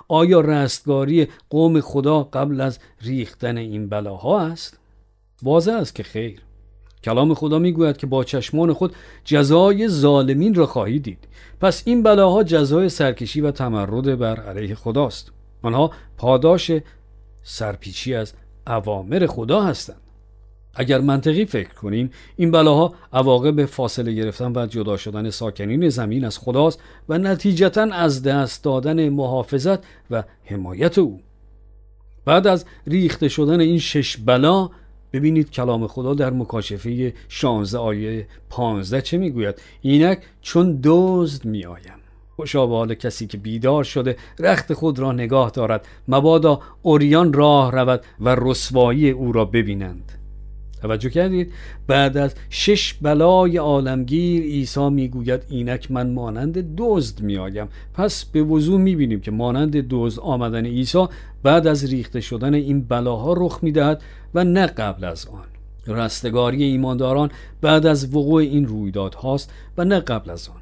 آیا 0.08 0.42
رستگاری 0.42 1.28
قوم 1.50 1.82
خدا 1.82 2.24
قبل 2.24 2.62
از 2.62 2.80
ریختن 3.02 3.58
این 3.58 3.90
بلاها 3.90 4.42
است؟ 4.42 4.80
واضح 5.44 5.74
است 5.74 5.96
که 5.96 6.04
خیر 6.04 6.42
کلام 7.04 7.34
خدا 7.34 7.60
می‌گوید 7.60 7.98
که 7.98 8.08
با 8.08 8.24
چشمان 8.24 8.74
خود 8.74 8.96
جزای 9.24 9.88
ظالمین 9.88 10.56
را 10.56 10.66
خواهید 10.66 11.04
دید 11.04 11.28
پس 11.62 11.84
این 11.86 12.04
بلاها 12.04 12.44
جزای 12.44 12.90
سرکشی 12.90 13.42
و 13.42 13.52
تمرد 13.52 14.20
بر 14.20 14.40
علیه 14.40 14.76
خداست 14.76 15.32
آنها 15.62 15.92
پاداش 16.18 16.72
سرپیچی 17.44 18.16
از 18.16 18.34
اوامر 18.68 19.28
خدا 19.28 19.62
هستند 19.62 20.05
اگر 20.76 21.02
منطقی 21.02 21.46
فکر 21.46 21.74
کنیم 21.74 22.10
این 22.36 22.52
بلاها 22.52 22.94
عواقب 23.14 23.66
فاصله 23.66 24.14
گرفتن 24.14 24.52
و 24.56 24.68
جدا 24.68 24.98
شدن 24.98 25.30
ساکنین 25.30 25.90
زمین 25.90 26.26
از 26.26 26.38
خداست 26.38 26.80
و 27.10 27.18
نتیجتا 27.18 27.84
از 27.84 28.24
دست 28.24 28.64
دادن 28.64 29.10
محافظت 29.10 29.80
و 30.12 30.24
حمایت 30.46 30.98
او. 30.98 31.20
بعد 32.26 32.48
از 32.48 32.66
ریخته 32.88 33.28
شدن 33.28 33.60
این 33.60 33.80
شش 33.80 34.18
بلا 34.18 34.70
ببینید 35.14 35.52
کلام 35.52 35.88
خدا 35.88 36.14
در 36.14 36.30
مکاشفه 36.30 37.14
16 37.30 37.78
آیه 37.78 38.28
15 38.50 39.02
چه 39.02 39.18
می‌گوید؟ 39.18 39.62
اینک 39.82 40.20
چون 40.42 40.80
دزد 40.84 41.46
میآیم. 41.46 42.00
خوشا 42.36 42.68
به 42.68 42.76
حال 42.76 42.94
کسی 42.94 43.28
که 43.28 43.38
بیدار 43.38 43.84
شده 43.84 44.16
رخت 44.40 44.74
خود 44.74 45.00
را 45.00 45.12
نگاه 45.12 45.50
دارد. 45.50 45.88
مبادا 46.08 46.60
اوریان 46.82 47.34
راه 47.34 47.72
رود 47.72 48.04
و 48.20 48.36
رسوایی 48.36 49.10
او 49.10 49.32
را 49.32 49.46
ببینند. 49.46 50.12
توجه 50.82 51.10
کردید؟ 51.10 51.52
بعد 51.88 52.18
از 52.18 52.36
شش 52.50 52.94
بلای 52.94 53.58
عالمگیر 53.58 54.44
عیسی 54.44 54.90
می‌گوید 54.90 55.42
اینک 55.50 55.92
من 55.92 56.14
مانند 56.14 56.76
دزد 56.78 57.22
میآیم. 57.22 57.68
پس 57.94 58.26
به 58.26 58.44
وضوح 58.44 58.82
می‌بینیم 58.82 59.22
که 59.22 59.32
مانند 59.32 59.86
دزد 59.90 60.20
آمدن 60.20 60.66
عیسی 60.66 61.06
بعد 61.44 61.68
از 61.68 61.86
ریخته 61.86 62.22
شدن 62.22 62.54
این 62.54 62.82
بلاها 62.82 63.34
رخ 63.38 63.60
می‌دهد 63.62 64.02
و 64.34 64.44
نه 64.44 64.66
قبل 64.68 65.04
از 65.04 65.28
آن. 65.28 65.96
رستگاری 65.96 66.64
ایمانداران 66.64 67.32
بعد 67.62 67.86
از 67.86 68.16
وقوع 68.16 68.42
این 68.42 68.66
رویداد 68.66 69.14
هاست 69.14 69.52
و 69.78 69.86
نه 69.86 70.00
قبل 70.00 70.30
از 70.30 70.50
آن. 70.50 70.62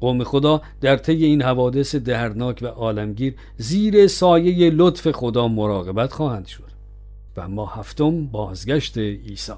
قوم 0.00 0.24
خدا 0.24 0.62
در 0.80 0.96
طی 0.96 1.24
این 1.24 1.42
حوادث 1.42 1.94
دردناک 1.94 2.58
و 2.62 2.66
عالمگیر 2.66 3.34
زیر 3.56 4.06
سایه 4.06 4.70
لطف 4.70 5.10
خدا 5.10 5.48
مراقبت 5.48 6.12
خواهند 6.12 6.46
شد. 6.46 6.65
و 7.36 7.40
اما 7.40 7.66
هفتم 7.66 8.26
بازگشت 8.26 8.98
عیسی. 8.98 9.52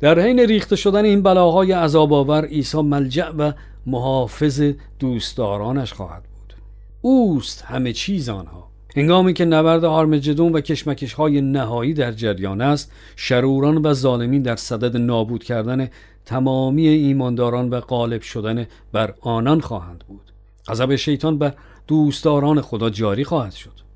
در 0.00 0.20
حین 0.20 0.40
ریخته 0.40 0.76
شدن 0.76 1.04
این 1.04 1.22
بلاهای 1.22 1.72
عذاب 1.72 2.12
آور 2.12 2.44
عیسی 2.44 2.82
ملجع 2.82 3.28
و 3.28 3.52
محافظ 3.86 4.72
دوستدارانش 4.98 5.92
خواهد 5.92 6.22
بود. 6.22 6.54
اوست 7.00 7.62
همه 7.62 7.92
چیز 7.92 8.28
آنها. 8.28 8.66
هنگامی 8.96 9.34
که 9.34 9.44
نبرد 9.44 9.84
هارمجدون 9.84 10.52
و 10.52 10.60
کشمکش 10.60 11.12
های 11.12 11.40
نهایی 11.40 11.94
در 11.94 12.12
جریان 12.12 12.60
است 12.60 12.92
شروران 13.16 13.86
و 13.86 13.92
ظالمین 13.92 14.42
در 14.42 14.56
صدد 14.56 14.96
نابود 14.96 15.44
کردن 15.44 15.88
تمامی 16.24 16.88
ایمانداران 16.88 17.70
و 17.70 17.80
غالب 17.80 18.22
شدن 18.22 18.66
بر 18.92 19.14
آنان 19.20 19.60
خواهند 19.60 20.04
بود. 20.08 20.32
غضب 20.68 20.96
شیطان 20.96 21.38
بر 21.38 21.54
دوستداران 21.86 22.60
خدا 22.60 22.90
جاری 22.90 23.24
خواهد 23.24 23.52
شد. 23.52 23.86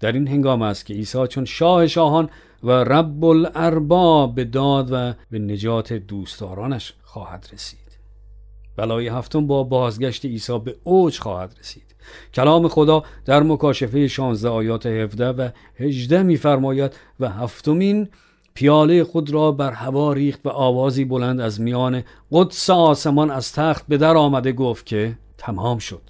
در 0.00 0.12
این 0.12 0.28
هنگام 0.28 0.62
است 0.62 0.86
که 0.86 0.94
عیسی 0.94 1.26
چون 1.26 1.44
شاه 1.44 1.86
شاهان 1.86 2.30
و 2.62 2.70
رب 2.70 3.24
الارباب 3.24 4.34
به 4.34 4.44
داد 4.44 4.88
و 4.92 5.14
به 5.30 5.38
نجات 5.38 5.92
دوستدارانش 5.92 6.94
خواهد 7.02 7.48
رسید. 7.52 7.78
بلای 8.76 9.08
هفتم 9.08 9.46
با 9.46 9.64
بازگشت 9.64 10.24
عیسی 10.24 10.58
به 10.58 10.76
اوج 10.84 11.18
خواهد 11.18 11.54
رسید. 11.60 11.94
کلام 12.34 12.68
خدا 12.68 13.02
در 13.24 13.42
مکاشفه 13.42 14.08
16 14.08 14.48
آیات 14.48 14.86
17 14.86 15.28
و 15.28 15.48
18 15.76 16.22
میفرماید 16.22 16.92
و 17.20 17.28
هفتمین 17.28 18.08
پیاله 18.54 19.04
خود 19.04 19.30
را 19.30 19.52
بر 19.52 19.72
هوا 19.72 20.12
ریخت 20.12 20.40
و 20.44 20.48
آوازی 20.48 21.04
بلند 21.04 21.40
از 21.40 21.60
میان 21.60 22.02
قدس 22.32 22.70
آسمان 22.70 23.30
از 23.30 23.52
تخت 23.52 23.86
به 23.88 23.96
در 23.96 24.16
آمده 24.16 24.52
گفت 24.52 24.86
که 24.86 25.18
تمام 25.38 25.78
شد. 25.78 26.02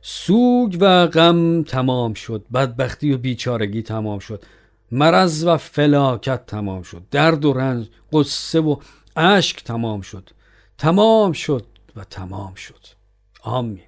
سوگ 0.00 0.76
و 0.80 1.06
غم 1.06 1.62
تمام 1.62 2.14
شد. 2.14 2.44
بدبختی 2.54 3.12
و 3.12 3.18
بیچارگی 3.18 3.82
تمام 3.82 4.18
شد. 4.18 4.44
مرض 4.92 5.44
و 5.44 5.56
فلاکت 5.56 6.46
تمام 6.46 6.82
شد. 6.82 7.02
درد 7.10 7.44
و 7.44 7.52
رنج 7.52 7.88
قصه 8.12 8.60
و 8.60 8.76
اشک 9.16 9.64
تمام 9.64 10.00
شد. 10.00 10.30
تمام 10.78 11.32
شد 11.32 11.66
و 11.96 12.04
تمام 12.04 12.54
شد. 12.54 12.86
آمین. 13.42 13.80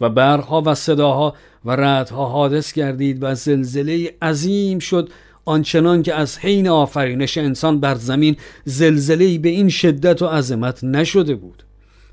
و 0.00 0.08
برقها 0.08 0.62
و 0.66 0.74
صداها 0.74 1.34
و 1.64 1.76
ردها 1.76 2.28
حادث 2.28 2.72
گردید 2.72 3.18
و 3.22 3.34
زلزله 3.34 4.14
عظیم 4.22 4.78
شد. 4.78 5.10
آنچنان 5.44 6.02
که 6.02 6.14
از 6.14 6.38
حین 6.38 6.68
آفرینش 6.68 7.38
انسان 7.38 7.80
بر 7.80 7.94
زمین 7.94 8.36
زلزله 8.64 9.38
به 9.38 9.48
این 9.48 9.68
شدت 9.68 10.22
و 10.22 10.26
عظمت 10.26 10.84
نشده 10.84 11.34
بود. 11.34 11.62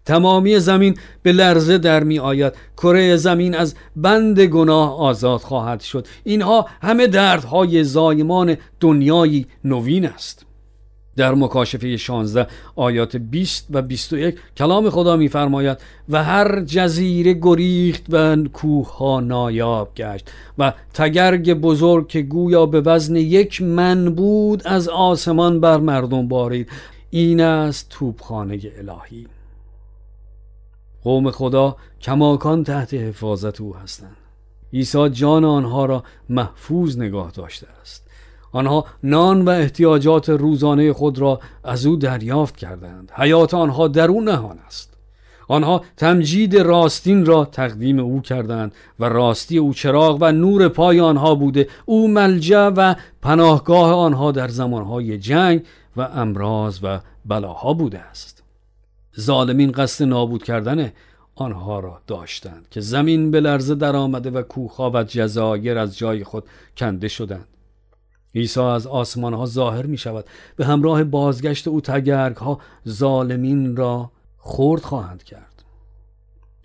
تمامی 0.10 0.60
زمین 0.60 0.98
به 1.24 1.32
لرزه 1.32 1.78
در 1.78 2.04
می 2.04 2.20
آید. 2.20 2.54
کره 2.78 3.16
زمین 3.16 3.56
از 3.56 3.76
بند 3.96 4.40
گناه 4.40 5.00
آزاد 5.00 5.40
خواهد 5.40 5.82
شد. 5.82 6.08
اینها 6.24 6.66
همه 6.82 7.08
دردهای 7.08 7.84
زایمان 7.84 8.58
دنیایی 8.80 9.46
نوین 9.64 10.06
است. 10.06 10.46
در 11.16 11.34
مکاشفه 11.34 11.98
16 11.98 12.48
آیات 12.76 13.18
20 13.18 13.68
و 13.72 13.82
21 13.82 14.36
کلام 14.58 14.90
خدا 14.90 15.18
میفرماید 15.18 15.78
و 16.10 16.24
هر 16.24 16.62
جزیره 16.62 17.34
گریخت 17.42 18.04
و 18.10 18.36
کوه 18.54 18.98
ها 18.98 19.20
نایاب 19.20 19.96
گشت 19.96 20.32
و 20.58 20.74
تگرگ 20.94 21.54
بزرگ 21.54 22.08
که 22.08 22.22
گویا 22.22 22.66
به 22.66 22.82
وزن 22.82 23.16
یک 23.16 23.62
من 23.62 24.16
بود 24.16 24.62
از 24.66 24.90
آسمان 24.90 25.60
بر 25.60 25.78
مردم 25.78 26.28
بارید. 26.28 26.70
این 27.10 27.42
است 27.42 27.88
توبخانه 27.90 28.60
الهی. 28.78 29.39
قوم 31.04 31.32
خدا 31.32 31.76
کماکان 32.02 32.64
تحت 32.64 32.94
حفاظت 32.94 33.62
او 33.62 33.76
هستند. 33.76 34.18
عیسی 34.74 35.10
جان 35.10 35.46
آنها 35.46 35.86
را 35.86 36.04
محفوظ 36.30 36.98
نگاه 36.98 37.32
داشته 37.32 37.68
است. 37.82 38.10
آنها 38.52 38.86
نان 39.04 39.42
و 39.46 39.50
احتیاجات 39.50 40.30
روزانه 40.30 40.94
خود 40.94 41.20
را 41.20 41.40
از 41.64 41.86
او 41.86 41.96
دریافت 41.96 42.58
کردند. 42.58 43.12
حیات 43.16 43.54
آنها 43.54 43.88
در 43.88 44.08
او 44.08 44.22
نهان 44.22 44.60
است. 44.68 44.90
آنها 45.48 45.82
تمجید 45.98 46.58
راستین 46.58 47.26
را 47.26 47.46
تقدیم 47.46 48.00
او 48.00 48.22
کردند 48.22 48.72
و 49.00 49.06
راستی 49.06 49.58
او 49.58 49.74
چراغ 49.74 50.18
و 50.22 50.32
نور 50.32 50.68
پای 50.68 51.00
آنها 51.00 51.36
بوده. 51.36 51.68
او 51.86 52.08
ملجا 52.08 52.74
و 52.78 52.96
پناهگاه 53.22 53.94
آنها 53.94 54.32
در 54.32 54.48
زمانهای 54.48 55.18
جنگ 55.18 55.66
و 55.98 56.02
امراض 56.02 56.80
و 56.84 57.00
بلاها 57.26 57.74
بوده 57.74 58.00
است. 58.00 58.39
ظالمین 59.20 59.72
قصد 59.72 60.06
نابود 60.06 60.44
کردن 60.44 60.92
آنها 61.36 61.80
را 61.80 62.02
داشتند 62.08 62.68
که 62.72 62.82
زمین 62.82 63.32
به 63.32 63.40
لرزه 63.40 63.76
در 63.76 63.96
آمده 63.96 64.30
و 64.30 64.42
کوخها 64.42 64.92
و 64.92 65.04
جزایر 65.04 65.78
از 65.78 65.98
جای 65.98 66.24
خود 66.24 66.44
کنده 66.78 67.08
شدند. 67.08 67.48
عیسی 68.36 68.60
از 68.60 68.88
آسمان 68.88 69.34
ها 69.34 69.46
ظاهر 69.46 69.86
می 69.86 69.98
شود 69.98 70.26
به 70.56 70.66
همراه 70.66 71.04
بازگشت 71.04 71.68
او 71.68 71.82
تگرگ 71.82 72.36
ها 72.36 72.60
ظالمین 72.88 73.76
را 73.76 74.12
خورد 74.38 74.82
خواهند 74.82 75.24
کرد. 75.24 75.64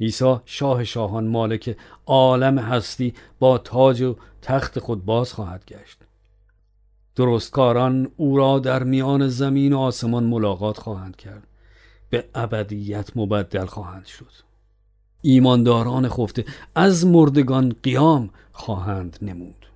عیسی 0.00 0.36
شاه 0.44 0.84
شاهان 0.84 1.26
مالک 1.26 1.76
عالم 2.06 2.58
هستی 2.58 3.14
با 3.38 3.58
تاج 3.58 4.02
و 4.02 4.16
تخت 4.42 4.78
خود 4.78 5.04
باز 5.04 5.32
خواهد 5.32 5.64
گشت. 5.64 5.98
درستکاران 7.16 8.10
او 8.16 8.36
را 8.36 8.58
در 8.58 8.82
میان 8.82 9.28
زمین 9.28 9.72
و 9.72 9.78
آسمان 9.78 10.24
ملاقات 10.24 10.78
خواهند 10.78 11.16
کرد. 11.16 11.46
به 12.14 12.24
ابدیت 12.34 13.16
مبدل 13.16 13.64
خواهند 13.64 14.06
شد. 14.06 14.30
ایمانداران 15.22 16.08
خفته 16.08 16.44
از 16.74 17.06
مردگان 17.06 17.76
قیام 17.82 18.30
خواهند 18.52 19.18
نمود. 19.22 19.66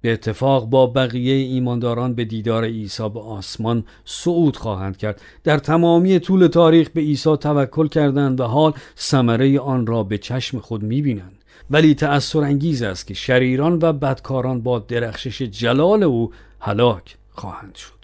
به 0.00 0.12
اتفاق 0.12 0.66
با 0.66 0.86
بقیه 0.86 1.34
ایمانداران 1.34 2.14
به 2.14 2.24
دیدار 2.24 2.64
عیسی 2.64 3.08
به 3.08 3.20
آسمان 3.20 3.84
صعود 4.04 4.56
خواهند 4.56 4.96
کرد. 4.96 5.22
در 5.44 5.58
تمامی 5.58 6.18
طول 6.18 6.46
تاریخ 6.46 6.88
به 6.90 7.00
عیسی 7.00 7.36
توکل 7.36 7.88
کردند 7.88 8.40
و 8.40 8.44
حال 8.44 8.72
ثمره 8.98 9.60
آن 9.60 9.86
را 9.86 10.02
به 10.02 10.18
چشم 10.18 10.58
خود 10.58 10.82
می‌بینند. 10.82 11.44
ولی 11.70 11.94
تأثیر 11.94 12.40
انگیز 12.42 12.82
است 12.82 13.06
که 13.06 13.14
شریران 13.14 13.78
و 13.82 13.92
بدکاران 13.92 14.60
با 14.60 14.78
درخشش 14.78 15.42
جلال 15.42 16.02
او 16.02 16.32
هلاک 16.60 17.16
خواهند 17.30 17.74
شد. 17.74 17.97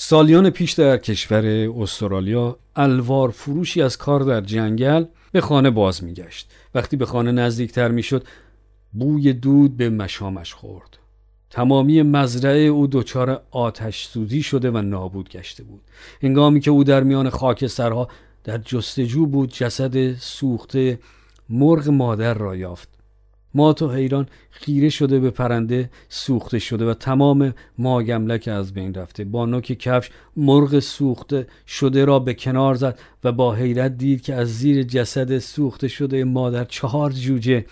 سالیان 0.00 0.50
پیش 0.50 0.72
در 0.72 0.96
کشور 0.96 1.44
استرالیا 1.82 2.58
الوار 2.76 3.30
فروشی 3.30 3.82
از 3.82 3.96
کار 3.96 4.20
در 4.20 4.40
جنگل 4.40 5.04
به 5.32 5.40
خانه 5.40 5.70
باز 5.70 6.04
میگشت. 6.04 6.50
وقتی 6.74 6.96
به 6.96 7.06
خانه 7.06 7.32
نزدیکتر 7.32 7.88
می‌شد 7.90 8.26
بوی 8.92 9.32
دود 9.32 9.76
به 9.76 9.90
مشامش 9.90 10.54
خورد. 10.54 10.98
تمامی 11.50 12.02
مزرعه 12.02 12.60
او 12.60 12.86
دچار 12.86 13.42
آتش 13.50 14.06
سوزی 14.06 14.42
شده 14.42 14.70
و 14.70 14.82
نابود 14.82 15.28
گشته 15.28 15.64
بود. 15.64 15.82
هنگامی 16.22 16.60
که 16.60 16.70
او 16.70 16.84
در 16.84 17.02
میان 17.02 17.30
خاکسترها 17.30 18.08
در 18.44 18.58
جستجو 18.58 19.26
بود 19.26 19.52
جسد 19.52 20.14
سوخته 20.14 20.98
مرغ 21.48 21.88
مادر 21.88 22.34
را 22.34 22.56
یافت. 22.56 22.97
مات 23.58 23.82
و 23.82 23.90
حیران 23.90 24.26
خیره 24.50 24.88
شده 24.88 25.20
به 25.20 25.30
پرنده 25.30 25.90
سوخته 26.08 26.58
شده 26.58 26.90
و 26.90 26.94
تمام 26.94 27.54
ماگملک 27.78 28.48
از 28.48 28.74
بین 28.74 28.94
رفته. 28.94 29.24
با 29.24 29.46
نوک 29.46 29.64
کفش 29.64 30.10
مرغ 30.36 30.78
سوخته 30.78 31.46
شده 31.66 32.04
را 32.04 32.18
به 32.18 32.34
کنار 32.34 32.74
زد 32.74 32.98
و 33.24 33.32
با 33.32 33.54
حیرت 33.54 33.96
دید 33.98 34.22
که 34.22 34.34
از 34.34 34.58
زیر 34.58 34.82
جسد 34.82 35.38
سوخته 35.38 35.88
شده 35.88 36.24
مادر 36.24 36.64
چهار 36.64 37.10
جوجه 37.10 37.64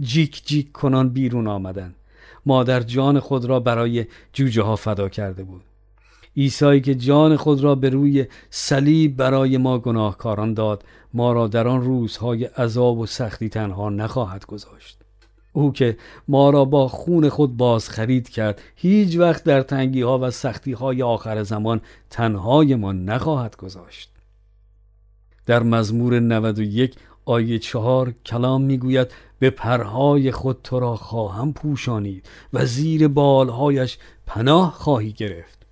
جیک 0.00 0.42
جیک 0.46 0.72
کنان 0.72 1.08
بیرون 1.08 1.46
آمدند 1.46 1.94
مادر 2.46 2.80
جان 2.80 3.20
خود 3.20 3.44
را 3.44 3.60
برای 3.60 4.06
جوجه 4.32 4.62
ها 4.62 4.76
فدا 4.76 5.08
کرده 5.08 5.44
بود. 5.44 5.62
عیسی 6.36 6.80
که 6.80 6.94
جان 6.94 7.36
خود 7.36 7.60
را 7.60 7.74
به 7.74 7.88
روی 7.88 8.26
صلیب 8.50 9.16
برای 9.16 9.56
ما 9.56 9.78
گناهکاران 9.78 10.54
داد 10.54 10.84
ما 11.14 11.32
را 11.32 11.48
در 11.48 11.68
آن 11.68 11.82
روزهای 11.82 12.44
عذاب 12.44 12.98
و 12.98 13.06
سختی 13.06 13.48
تنها 13.48 13.90
نخواهد 13.90 14.46
گذاشت. 14.46 15.03
او 15.56 15.72
که 15.72 15.96
ما 16.28 16.50
را 16.50 16.64
با 16.64 16.88
خون 16.88 17.28
خود 17.28 17.56
باز 17.56 17.88
خرید 17.88 18.28
کرد 18.28 18.62
هیچ 18.76 19.18
وقت 19.18 19.44
در 19.44 19.62
تنگی 19.62 20.02
ها 20.02 20.18
و 20.18 20.30
سختی 20.30 20.72
های 20.72 21.02
آخر 21.02 21.42
زمان 21.42 21.80
تنهای 22.10 22.74
ما 22.74 22.92
نخواهد 22.92 23.56
گذاشت. 23.56 24.10
در 25.46 25.62
مزمور 25.62 26.20
91 26.20 26.94
آیه 27.24 27.58
چهار 27.58 28.14
کلام 28.26 28.62
می‌گوید 28.62 29.12
به 29.38 29.50
پرهای 29.50 30.32
خود 30.32 30.60
تو 30.62 30.80
را 30.80 30.96
خواهم 30.96 31.52
پوشانید 31.52 32.28
و 32.52 32.66
زیر 32.66 33.08
بالهایش 33.08 33.98
پناه 34.26 34.72
خواهی 34.72 35.12
گرفت. 35.12 35.66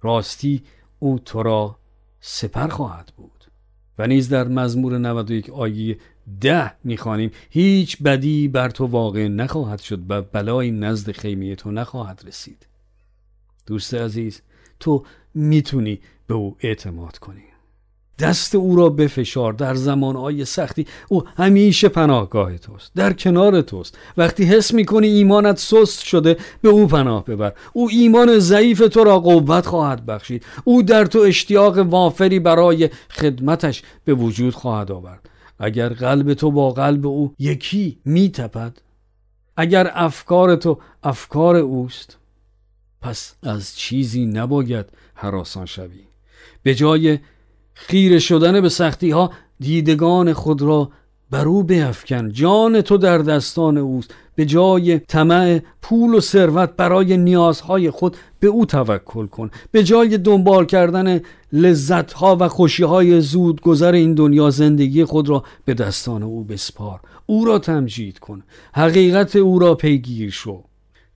راستی 0.00 0.62
او 0.98 1.18
تو 1.18 1.42
را 1.42 1.76
سپر 2.20 2.68
خواهد 2.68 3.12
بود. 3.16 3.44
و 3.98 4.06
نیز 4.06 4.28
در 4.28 4.48
مزمور 4.48 4.98
91 4.98 5.50
آیه 5.50 5.98
ده 6.40 6.72
می‌خوانیم. 6.84 7.30
هیچ 7.50 8.02
بدی 8.02 8.48
بر 8.48 8.68
تو 8.68 8.86
واقع 8.86 9.28
نخواهد 9.28 9.80
شد 9.80 10.00
و 10.08 10.22
بلایی 10.22 10.70
نزد 10.70 11.12
خیمه 11.12 11.54
تو 11.54 11.70
نخواهد 11.70 12.22
رسید. 12.26 12.66
دوست 13.66 13.94
عزیز 13.94 14.42
تو 14.80 15.04
می‌تونی 15.34 16.00
به 16.26 16.34
او 16.34 16.56
اعتماد 16.60 17.18
کنی. 17.18 17.42
دست 18.18 18.54
او 18.54 18.76
را 18.76 18.88
بفشار 18.88 19.52
در 19.52 19.74
زمانهای 19.74 20.44
سختی. 20.44 20.86
او 21.08 21.22
همیشه 21.36 21.88
پناهگاه 21.88 22.58
توست 22.58 22.92
در 22.94 23.12
کنار 23.12 23.60
توست. 23.60 23.98
وقتی 24.16 24.44
حس 24.44 24.74
می‌کنی 24.74 25.06
ایمانت 25.06 25.58
سست 25.58 26.04
شده 26.04 26.36
به 26.62 26.68
او 26.68 26.86
پناه 26.86 27.24
ببر. 27.24 27.52
او 27.72 27.88
ایمان 27.90 28.38
ضعیف 28.38 28.78
تو 28.78 29.04
را 29.04 29.18
قوت 29.18 29.66
خواهد 29.66 30.06
بخشید. 30.06 30.44
او 30.64 30.82
در 30.82 31.04
تو 31.04 31.18
اشتیاق 31.18 31.78
وافری 31.78 32.38
برای 32.38 32.90
خدمتش 33.10 33.82
به 34.04 34.14
وجود 34.14 34.54
خواهد 34.54 34.92
آورد. 34.92 35.29
اگر 35.60 35.88
قلب 35.88 36.34
تو 36.34 36.50
با 36.50 36.70
قلب 36.70 37.06
او 37.06 37.34
یکی 37.38 37.98
میتپد 38.04 38.78
اگر 39.56 39.90
افکار 39.94 40.56
تو 40.56 40.78
افکار 41.02 41.56
اوست 41.56 42.18
پس 43.00 43.34
از 43.42 43.76
چیزی 43.76 44.26
نباید 44.26 44.86
حراسان 45.14 45.66
شوی. 45.66 46.04
به 46.62 46.74
جای 46.74 47.18
خیره 47.74 48.18
شدن 48.18 48.60
به 48.60 48.68
سختی 48.68 49.10
ها 49.10 49.32
دیدگان 49.60 50.32
خود 50.32 50.62
را 50.62 50.90
بر 51.30 51.48
او 51.48 51.62
بیفکن. 51.62 52.32
جان 52.32 52.80
تو 52.80 52.96
در 52.96 53.18
دستان 53.18 53.78
اوست. 53.78 54.14
به 54.40 54.46
جای 54.46 54.98
طمع 54.98 55.60
پول 55.82 56.14
و 56.14 56.20
ثروت 56.20 56.76
برای 56.76 57.16
نیازهای 57.16 57.90
خود 57.90 58.16
به 58.40 58.46
او 58.46 58.66
توکل 58.66 59.26
کن. 59.26 59.50
به 59.70 59.84
جای 59.84 60.18
دنبال 60.18 60.66
کردن 60.66 61.20
لذتها 61.52 62.36
و 62.40 62.48
خوشیهای 62.48 63.20
زود 63.20 63.60
گذر 63.60 63.92
این 63.92 64.14
دنیا 64.14 64.50
زندگی 64.50 65.04
خود 65.04 65.28
را 65.28 65.44
به 65.64 65.74
دستان 65.74 66.22
او 66.22 66.44
بسپار. 66.44 67.00
او 67.26 67.44
را 67.44 67.58
تمجید 67.58 68.18
کن. 68.18 68.42
حقیقت 68.74 69.36
او 69.36 69.58
را 69.58 69.74
پیگیر 69.74 70.30
شو. 70.30 70.64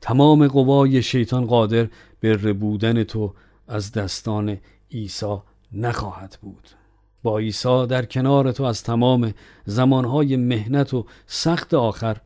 تمام 0.01 0.49
قوای 0.49 1.03
شیطان 1.03 1.47
قادر 1.47 1.89
به 2.21 2.33
ربودن 2.33 3.05
تو 3.05 3.35
از 3.69 3.93
دستان 3.93 4.59
عیسی 4.93 5.37
نخواهد 5.73 6.39
بود. 6.43 6.69
با 7.23 7.39
عیسی 7.39 7.87
در 7.87 8.05
کنار 8.05 8.53
تو 8.53 8.65
از 8.65 8.83
تمام 8.83 9.35
زمانهای 9.65 10.37
مهنت 10.37 10.95
و 10.95 11.07
سخت 11.27 11.75
آخر 11.75 12.17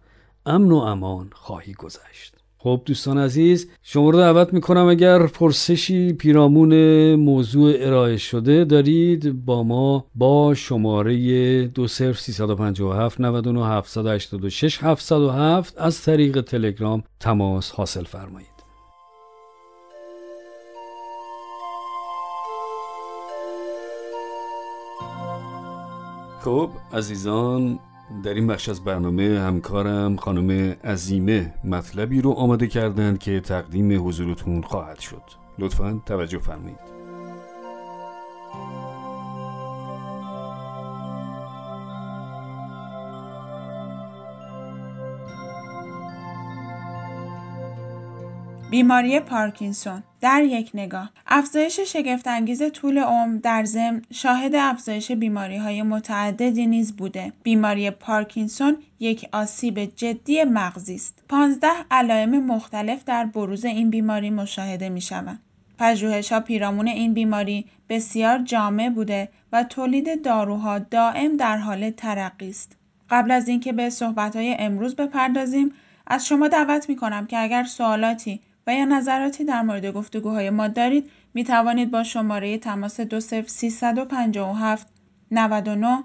امن 0.49 0.73
و 0.73 0.77
امان 0.77 1.31
خواهی 1.33 1.73
گذشت. 1.73 2.35
خب 2.59 2.83
دوستان 2.85 3.19
عزیز 3.19 3.71
شما 3.83 4.11
رو 4.11 4.19
دعوت 4.19 4.53
می‌کنم 4.53 4.87
اگر 4.87 5.27
پرسشی 5.27 6.13
پیرامون 6.13 6.75
موضوع 7.15 7.75
ارائه 7.77 8.17
شده 8.17 8.65
دارید 8.65 9.45
با 9.45 9.63
ما 9.63 10.05
با 10.15 10.55
شماره 10.55 11.67
دو 11.67 11.89
صرف 11.89 12.21
357 12.21 13.21
99 13.21 13.67
786 13.67 14.83
707 14.83 15.75
از 15.79 16.03
طریق 16.03 16.41
تلگرام 16.41 17.03
تماس 17.21 17.71
حاصل 17.71 18.05
فرمایید. 18.05 18.59
خب 26.41 26.71
عزیزان 26.93 27.79
در 28.23 28.35
این 28.35 28.47
بخش 28.47 28.69
از 28.69 28.85
برنامه 28.85 29.41
همکارم 29.41 30.17
خانم 30.17 30.77
عزیمه 30.85 31.55
مطلبی 31.65 32.21
رو 32.21 32.31
آماده 32.31 32.67
کردند 32.67 33.19
که 33.19 33.41
تقدیم 33.41 34.09
حضورتون 34.09 34.63
خواهد 34.63 34.99
شد. 34.99 35.23
لطفا 35.59 36.01
توجه 36.07 36.39
فرمایید. 36.39 36.98
بیماری 48.71 49.21
پارکینسون. 49.21 50.03
در 50.21 50.43
یک 50.43 50.71
نگاه. 50.75 51.11
افزایش 51.27 51.81
شگفتانگیز 51.81 52.63
طول 52.73 52.99
عمر 52.99 53.37
در 53.37 53.65
ضمن 53.65 54.03
شاهد 54.13 54.55
افزایش 54.55 55.13
بیماری 55.13 55.57
های 55.57 55.83
متعددی 55.83 56.67
نیز 56.67 56.97
بوده. 56.97 57.33
بیماری 57.43 57.91
پارکینسون 57.91 58.77
یک 59.01 59.29
آسیب 59.33 59.85
جدی 59.85 60.45
مغزی 60.45 60.95
است. 60.95 61.25
15 61.29 61.69
علائم 61.91 62.47
مختلف 62.47 63.05
در 63.05 63.25
بروز 63.25 63.65
این 63.65 63.91
بیماری 63.91 64.31
مشاهده 64.31 64.89
می 64.89 65.01
شوند 65.01 65.41
پژوهش 65.79 66.33
ها 66.33 66.41
پیرامون 66.41 66.89
این 66.89 67.15
بیماری 67.15 67.67
بسیار 67.89 68.39
جامع 68.39 68.91
بوده 68.91 69.29
و 69.53 69.65
تولید 69.65 70.25
داروها 70.25 70.79
دائم 70.79 71.37
در 71.37 71.57
حال 71.57 71.91
ترقی 71.91 72.51
است. 72.51 72.77
قبل 73.11 73.31
از 73.31 73.49
اینکه 73.49 73.73
به 73.73 73.91
صحبت 73.91 74.37
های 74.37 74.57
امروز 74.59 74.97
بپردازیم 74.97 75.73
از 76.07 76.27
شما 76.27 76.49
دعوت 76.49 76.89
می 76.89 76.97
کنم 76.97 77.27
که 77.27 77.39
اگر 77.39 77.65
سوالاتی 77.65 78.41
و 78.69 78.75
یا 78.75 78.85
نظراتی 78.85 79.45
در 79.45 79.63
مورد 79.63 79.87
گفتگوهای 79.87 80.51
ما 80.51 80.69
دارید 80.69 81.11
می 81.35 81.45
توانید 81.45 81.91
با 81.91 82.05
شماره 82.05 82.59
تماس 82.59 83.01
20357 83.01 84.87
99 85.31 86.05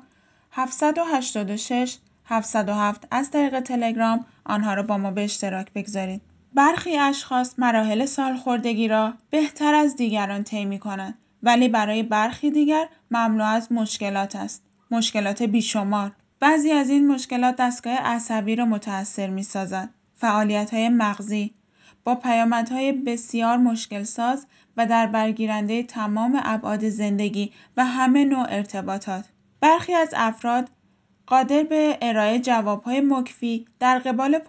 786 0.51 1.97
707 2.25 3.07
از 3.11 3.31
طریق 3.31 3.59
تلگرام 3.59 4.25
آنها 4.45 4.73
را 4.73 4.83
با 4.83 4.97
ما 4.97 5.11
به 5.11 5.23
اشتراک 5.23 5.73
بگذارید. 5.73 6.21
برخی 6.53 6.97
اشخاص 6.97 7.53
مراحل 7.57 8.05
سالخوردگی 8.05 8.87
را 8.87 9.13
بهتر 9.29 9.73
از 9.73 9.95
دیگران 9.95 10.43
طی 10.43 10.65
می 10.65 10.79
کنند 10.79 11.17
ولی 11.43 11.67
برای 11.67 12.03
برخی 12.03 12.51
دیگر 12.51 12.87
مملو 13.11 13.43
از 13.43 13.71
مشکلات 13.71 14.35
است. 14.35 14.63
مشکلات 14.91 15.43
بیشمار. 15.43 16.11
بعضی 16.39 16.71
از 16.71 16.89
این 16.89 17.07
مشکلات 17.07 17.55
دستگاه 17.55 17.93
عصبی 17.93 18.55
را 18.55 18.65
متأثر 18.65 19.29
می 19.29 19.43
سازد. 19.43 19.89
فعالیت 20.13 20.73
های 20.73 20.89
مغزی، 20.89 21.53
با 22.03 22.15
پیامدهای 22.15 22.91
بسیار 22.91 23.57
مشکل 23.57 24.03
ساز 24.03 24.47
و 24.77 24.85
در 24.85 25.07
برگیرنده 25.07 25.83
تمام 25.83 26.41
ابعاد 26.43 26.89
زندگی 26.89 27.51
و 27.77 27.85
همه 27.85 28.25
نوع 28.25 28.45
ارتباطات. 28.49 29.25
برخی 29.59 29.93
از 29.93 30.09
افراد 30.15 30.69
قادر 31.27 31.63
به 31.63 31.97
ارائه 32.01 32.39
جوابهای 32.39 33.01
مکفی 33.01 33.65
در 33.79 33.99
قبال 33.99 34.39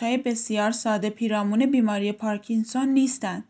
های 0.00 0.18
بسیار 0.18 0.70
ساده 0.70 1.10
پیرامون 1.10 1.66
بیماری 1.66 2.12
پارکینسون 2.12 2.88
نیستند 2.88 3.44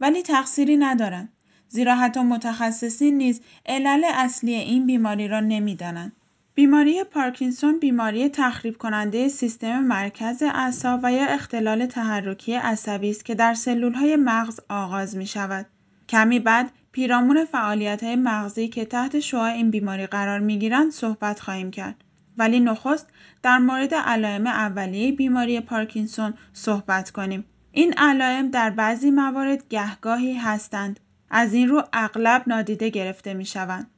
ولی 0.00 0.22
تقصیری 0.22 0.76
ندارند 0.76 1.32
زیرا 1.68 1.94
حتی 1.94 2.20
متخصصین 2.20 3.18
نیز 3.18 3.40
علل 3.66 4.04
اصلی 4.14 4.54
این 4.54 4.86
بیماری 4.86 5.28
را 5.28 5.40
نمی‌دانند 5.40 6.12
بیماری 6.58 7.04
پارکینسون 7.04 7.78
بیماری 7.78 8.28
تخریب 8.28 8.78
کننده 8.78 9.28
سیستم 9.28 9.80
مرکز 9.80 10.42
اعصاب 10.42 11.00
و 11.02 11.12
یا 11.12 11.26
اختلال 11.26 11.86
تحرکی 11.86 12.54
عصبی 12.54 13.10
است 13.10 13.24
که 13.24 13.34
در 13.34 13.56
های 13.94 14.16
مغز 14.16 14.60
آغاز 14.68 15.16
می 15.16 15.26
شود. 15.26 15.66
کمی 16.08 16.38
بعد 16.38 16.70
پیرامون 16.92 17.44
فعالیت 17.44 18.04
های 18.04 18.16
مغزی 18.16 18.68
که 18.68 18.84
تحت 18.84 19.20
شعاع 19.20 19.52
این 19.52 19.70
بیماری 19.70 20.06
قرار 20.06 20.38
می 20.38 20.58
گیرند 20.58 20.92
صحبت 20.92 21.40
خواهیم 21.40 21.70
کرد. 21.70 22.04
ولی 22.38 22.60
نخست 22.60 23.06
در 23.42 23.58
مورد 23.58 23.94
علائم 23.94 24.46
اولیه 24.46 25.12
بیماری 25.12 25.60
پارکینسون 25.60 26.34
صحبت 26.52 27.10
کنیم. 27.10 27.44
این 27.72 27.94
علائم 27.96 28.50
در 28.50 28.70
بعضی 28.70 29.10
موارد 29.10 29.68
گهگاهی 29.68 30.34
هستند. 30.34 31.00
از 31.30 31.54
این 31.54 31.68
رو 31.68 31.82
اغلب 31.92 32.42
نادیده 32.46 32.88
گرفته 32.88 33.34
می 33.34 33.44
شوند. 33.44 33.90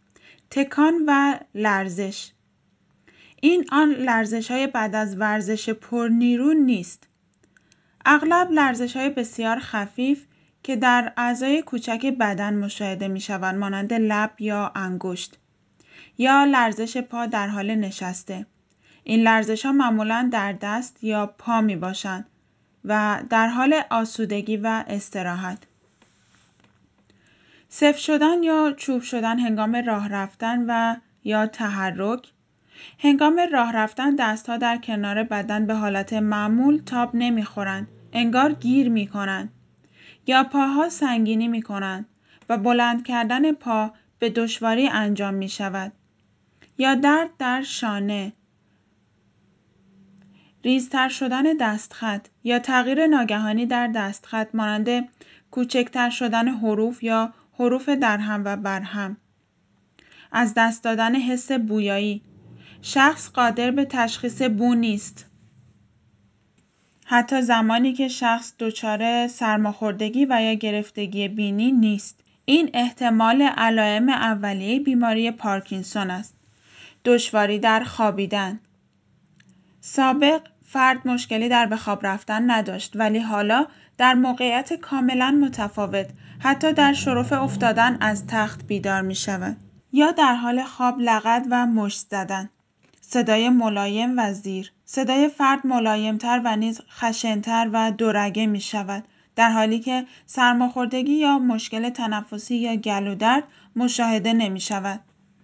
تکان 0.50 0.94
و 1.06 1.38
لرزش 1.54 2.30
این 3.40 3.66
آن 3.72 3.90
لرزش 3.90 4.50
های 4.50 4.66
بعد 4.66 4.94
از 4.94 5.16
ورزش 5.16 5.70
پرنیرو 5.70 6.53
نیست. 6.53 7.09
اغلب 8.05 8.50
لرزش 8.50 8.96
های 8.96 9.11
بسیار 9.11 9.59
خفیف 9.59 10.26
که 10.62 10.76
در 10.76 11.12
اعضای 11.16 11.62
کوچک 11.62 12.07
بدن 12.07 12.55
مشاهده 12.55 13.09
می 13.09 13.20
شوند 13.20 13.59
مانند 13.59 13.92
لب 13.92 14.31
یا 14.38 14.72
انگشت 14.74 15.38
یا 16.18 16.44
لرزش 16.44 16.96
پا 16.96 17.26
در 17.26 17.48
حال 17.48 17.74
نشسته. 17.74 18.46
این 19.05 19.22
لرزش 19.22 19.66
ها 19.66 19.72
معمولا 19.72 20.29
در 20.33 20.53
دست 20.53 21.05
یا 21.05 21.26
پا 21.26 21.61
می 21.61 21.76
باشند 21.76 22.26
و 22.85 23.22
در 23.31 23.46
حال 23.46 23.83
آسودگی 23.90 24.57
و 24.57 24.85
استراحت. 24.88 25.59
صف 27.68 27.98
شدن 27.98 28.42
یا 28.42 28.74
چوب 28.76 29.03
شدن 29.03 29.38
هنگام 29.38 29.76
راه 29.76 30.09
رفتن 30.09 30.64
و 30.68 30.96
یا 31.24 31.46
تحرک 31.46 32.33
هنگام 32.98 33.40
راه 33.52 33.72
رفتن 33.72 34.14
دستها 34.14 34.56
در 34.56 34.76
کنار 34.76 35.22
بدن 35.22 35.66
به 35.66 35.74
حالت 35.74 36.12
معمول 36.12 36.82
تاب 36.86 37.10
نمی‌خورند. 37.14 37.88
انگار 38.12 38.52
گیر 38.52 38.88
می 38.88 39.06
کنند 39.06 39.52
یا 40.26 40.44
پاها 40.44 40.88
سنگینی 40.88 41.48
می 41.48 41.62
کنند 41.62 42.06
و 42.48 42.58
بلند 42.58 43.04
کردن 43.04 43.52
پا 43.52 43.92
به 44.18 44.30
دشواری 44.30 44.88
انجام 44.88 45.34
می 45.34 45.48
شود 45.48 45.92
یا 46.78 46.94
درد 46.94 47.30
در 47.38 47.62
شانه. 47.62 48.32
ریزتر 50.64 51.08
شدن 51.08 51.42
دستخط 51.60 52.28
یا 52.44 52.58
تغییر 52.58 53.06
ناگهانی 53.06 53.66
در 53.66 53.86
دستخط 53.86 54.54
مانند 54.54 55.08
کوچکتر 55.50 56.10
شدن 56.10 56.48
حروف 56.48 57.02
یا 57.02 57.32
حروف 57.58 57.88
درهم 57.88 58.42
و 58.44 58.56
برهم. 58.56 59.16
از 60.32 60.54
دست 60.56 60.84
دادن 60.84 61.14
حس 61.14 61.52
بویایی. 61.52 62.22
شخص 62.82 63.30
قادر 63.30 63.70
به 63.70 63.84
تشخیص 63.84 64.42
بو 64.42 64.74
نیست. 64.74 65.26
حتی 67.04 67.42
زمانی 67.42 67.92
که 67.92 68.08
شخص 68.08 68.52
دچار 68.58 69.28
سرماخوردگی 69.28 70.26
و 70.30 70.42
یا 70.42 70.54
گرفتگی 70.54 71.28
بینی 71.28 71.72
نیست. 71.72 72.24
این 72.44 72.70
احتمال 72.74 73.42
علائم 73.42 74.08
اولیه 74.08 74.80
بیماری 74.80 75.30
پارکینسون 75.30 76.10
است. 76.10 76.36
دشواری 77.04 77.58
در 77.58 77.84
خوابیدن 77.84 78.60
سابق 79.80 80.40
فرد 80.66 81.08
مشکلی 81.08 81.48
در 81.48 81.66
به 81.66 81.76
خواب 81.76 82.06
رفتن 82.06 82.50
نداشت 82.50 82.92
ولی 82.96 83.18
حالا 83.18 83.66
در 83.98 84.14
موقعیت 84.14 84.72
کاملا 84.72 85.30
متفاوت 85.30 86.06
حتی 86.38 86.72
در 86.72 86.92
شرف 86.92 87.32
افتادن 87.32 87.96
از 88.00 88.26
تخت 88.26 88.66
بیدار 88.66 89.02
می 89.02 89.14
شود 89.14 89.56
یا 89.92 90.10
در 90.10 90.34
حال 90.34 90.62
خواب 90.62 91.00
لغت 91.00 91.46
و 91.50 91.66
مشت 91.66 92.06
زدن 92.10 92.50
صدای 93.12 93.48
ملایم 93.48 94.18
و 94.18 94.32
زیر 94.32 94.72
صدای 94.84 95.28
فرد 95.28 95.66
ملایمتر 95.66 96.40
و 96.44 96.56
نیز 96.56 96.80
خشنتر 96.90 97.70
و 97.72 97.92
دورگه 97.92 98.46
می 98.46 98.60
شود 98.60 99.04
در 99.36 99.50
حالی 99.50 99.80
که 99.80 100.06
سرماخوردگی 100.26 101.12
یا 101.12 101.38
مشکل 101.38 101.88
تنفسی 101.88 102.56
یا 102.56 102.74
گلودرد 102.76 103.44
مشاهده 103.76 104.32
نمی 104.32 104.60
شود. 104.60 105.00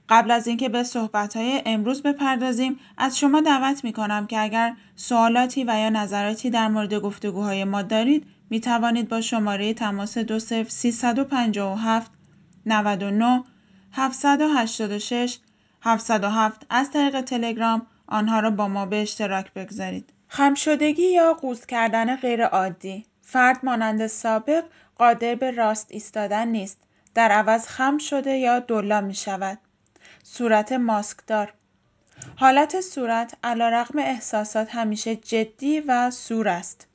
قبل 0.09 0.31
از 0.31 0.47
اینکه 0.47 0.69
به 0.69 0.83
صحبتهای 0.83 1.63
امروز 1.67 2.03
بپردازیم 2.03 2.79
از 2.99 3.19
شما 3.19 3.41
دعوت 3.41 3.85
می 3.85 3.93
کنم 3.93 4.27
که 4.27 4.41
اگر 4.41 4.77
سوالاتی 4.97 5.65
و 5.65 5.79
یا 5.79 5.89
نظراتی 5.89 6.51
در 6.51 6.69
مورد 6.69 6.95
گفتگوهای 6.95 7.65
ما 7.65 7.83
دارید 7.83 8.27
می 8.51 8.61
توانید 8.61 9.09
با 9.09 9.21
شماره 9.21 9.75
تماس 9.75 10.19
20357 10.19 12.11
99 12.67 13.45
786 13.93 15.39
707 15.87 16.67
از 16.71 16.91
طریق 16.91 17.21
تلگرام 17.21 17.87
آنها 18.07 18.41
را 18.41 18.51
با 18.51 18.69
ما 18.69 18.87
به 18.87 19.03
اشتراک 19.03 19.53
بگذارید. 19.53 20.13
خمشدگی 20.29 21.13
یا 21.13 21.35
قوز 21.35 21.67
کردن 21.67 22.17
غیر 22.17 22.45
عادی. 22.45 23.07
فرد 23.23 23.65
مانند 23.65 24.07
سابق 24.07 24.65
قادر 24.99 25.35
به 25.35 25.51
راست 25.51 25.87
ایستادن 25.91 26.49
نیست. 26.49 26.79
در 27.15 27.33
عوض 27.33 27.67
خم 27.67 27.99
شده 27.99 28.31
یا 28.31 28.59
دلا 28.59 29.01
می 29.01 29.15
شود. 29.15 29.59
صورت 30.23 30.73
ماسکدار. 30.73 31.53
حالت 32.37 32.81
صورت 32.81 33.35
علا 33.45 33.69
رقم 33.69 33.99
احساسات 33.99 34.75
همیشه 34.75 35.17
جدی 35.17 35.81
و 35.81 36.11
سور 36.11 36.49
است. 36.49 36.87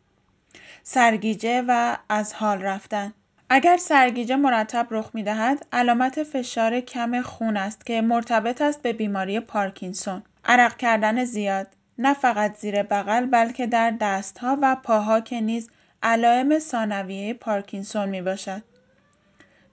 سرگیجه 0.84 1.64
و 1.68 1.98
از 2.10 2.34
حال 2.34 2.62
رفتن. 2.62 3.14
اگر 3.54 3.78
سرگیجه 3.78 4.36
مرتب 4.36 4.88
رخ 4.92 5.16
دهد 5.16 5.66
علامت 5.72 6.24
فشار 6.24 6.80
کم 6.80 7.22
خون 7.22 7.58
است 7.58 7.86
که 7.86 8.02
مرتبط 8.02 8.62
است 8.62 8.82
به 8.82 8.94
بیماری 8.94 9.40
پارکینسون 9.40 10.24
عرق 10.46 10.78
کردن 10.78 11.26
زیاد 11.26 11.68
نه 11.98 12.14
فقط 12.14 12.58
زیر 12.58 12.84
بغل 12.84 13.26
بلکه 13.26 13.68
در 13.68 13.92
دستها 14.02 14.58
و 14.62 14.76
پاها 14.84 15.20
که 15.20 15.42
نیز 15.42 15.70
علائم 16.04 16.60
ثانویه 16.60 17.34
پارکینسون 17.34 18.10
می 18.10 18.22
باشد. 18.22 18.62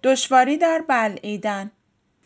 دشواری 0.02 0.56
در 0.56 0.82
بلعیدن 0.88 1.70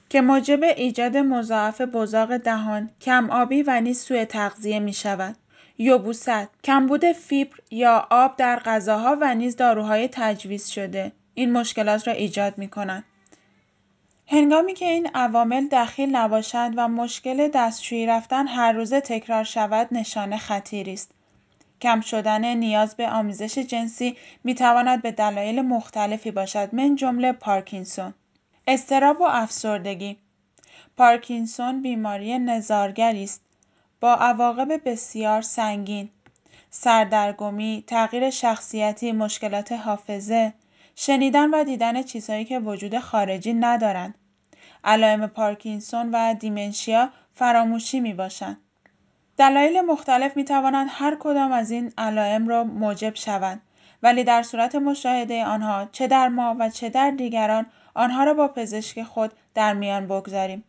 که 0.09 0.21
موجب 0.21 0.63
ایجاد 0.63 1.17
مضاعف 1.17 1.81
بزاق 1.81 2.37
دهان، 2.37 2.91
کم 3.01 3.31
آبی 3.31 3.63
و 3.63 3.81
نیز 3.81 4.01
سوء 4.01 4.25
تغذیه 4.25 4.81
می 4.81 4.93
شود. 4.93 5.37
یبوست، 5.79 6.63
کمبود 6.65 7.13
فیبر 7.13 7.57
یا 7.71 8.07
آب 8.11 8.37
در 8.37 8.59
غذاها 8.59 9.19
و 9.21 9.35
نیز 9.35 9.57
داروهای 9.57 10.09
تجویز 10.13 10.69
شده. 10.69 11.13
این 11.35 11.53
مشکلات 11.53 12.09
را 12.09 12.15
ایجاد 12.15 12.59
می 12.59 12.69
کنند. 12.69 13.05
هنگامی 14.27 14.75
که 14.75 14.85
این 14.85 15.11
عوامل 15.15 15.69
دخیل 15.73 16.17
نباشند 16.17 16.75
و 16.77 16.89
مشکل 16.89 17.49
دستشویی 17.49 18.07
رفتن 18.07 18.47
هر 18.47 18.73
روزه 18.73 19.01
تکرار 19.01 19.45
شود 19.45 19.89
نشانه 19.93 20.37
خطیری 20.37 20.93
است. 20.93 21.11
کم 21.83 22.01
شدن 22.01 22.45
نیاز 22.45 22.97
به 22.97 23.09
آمیزش 23.09 23.59
جنسی 23.59 24.17
می 24.45 24.55
تواند 24.55 25.03
به 25.03 25.13
دلایل 25.13 25.63
مختلفی 25.63 26.31
باشد 26.31 26.69
من 26.73 26.97
جمله 26.97 27.33
پارکینسون 27.33 28.15
استراب 28.67 29.21
و 29.21 29.25
افسردگی 29.25 30.17
پارکینسون 30.97 31.83
بیماری 31.83 32.39
نزارگری 32.39 33.25
است 33.25 33.41
با 34.01 34.15
عواقب 34.15 34.81
بسیار 34.85 35.43
سنگین 35.43 36.09
سردرگمی، 36.71 37.85
تغییر 37.87 38.31
شخصیتی، 38.31 39.13
مشکلات 39.13 39.73
حافظه، 39.73 40.53
شنیدن 40.95 41.51
و 41.51 41.65
دیدن 41.65 42.03
چیزهایی 42.03 42.45
که 42.45 42.59
وجود 42.59 42.99
خارجی 42.99 43.55
ندارند. 43.55 44.15
علائم 44.85 45.27
پارکینسون 45.27 46.11
و 46.13 46.35
دیمنشیا 46.35 47.11
فراموشی 47.35 48.01
می 48.01 48.15
باشند. 48.15 48.57
دلایل 49.37 49.81
مختلف 49.81 50.37
می 50.37 50.45
توانند 50.45 50.89
هر 50.91 51.17
کدام 51.21 51.53
از 51.53 51.71
این 51.71 51.93
علائم 51.99 52.49
را 52.49 52.65
موجب 52.65 53.15
شوند 53.15 53.63
ولی 54.03 54.25
در 54.25 54.43
صورت 54.43 54.75
مشاهده 54.75 55.45
آنها 55.45 55.89
چه 55.93 56.07
در 56.07 56.29
ما 56.29 56.57
و 56.59 56.71
چه 56.71 56.89
در 56.89 57.11
دیگران 57.11 57.67
آنها 57.95 58.25
را 58.25 58.35
با 58.35 58.49
پزشک 58.49 59.03
خود 59.03 59.33
در 59.55 59.75
میان 59.75 60.07
بگذاریم. 60.07 60.65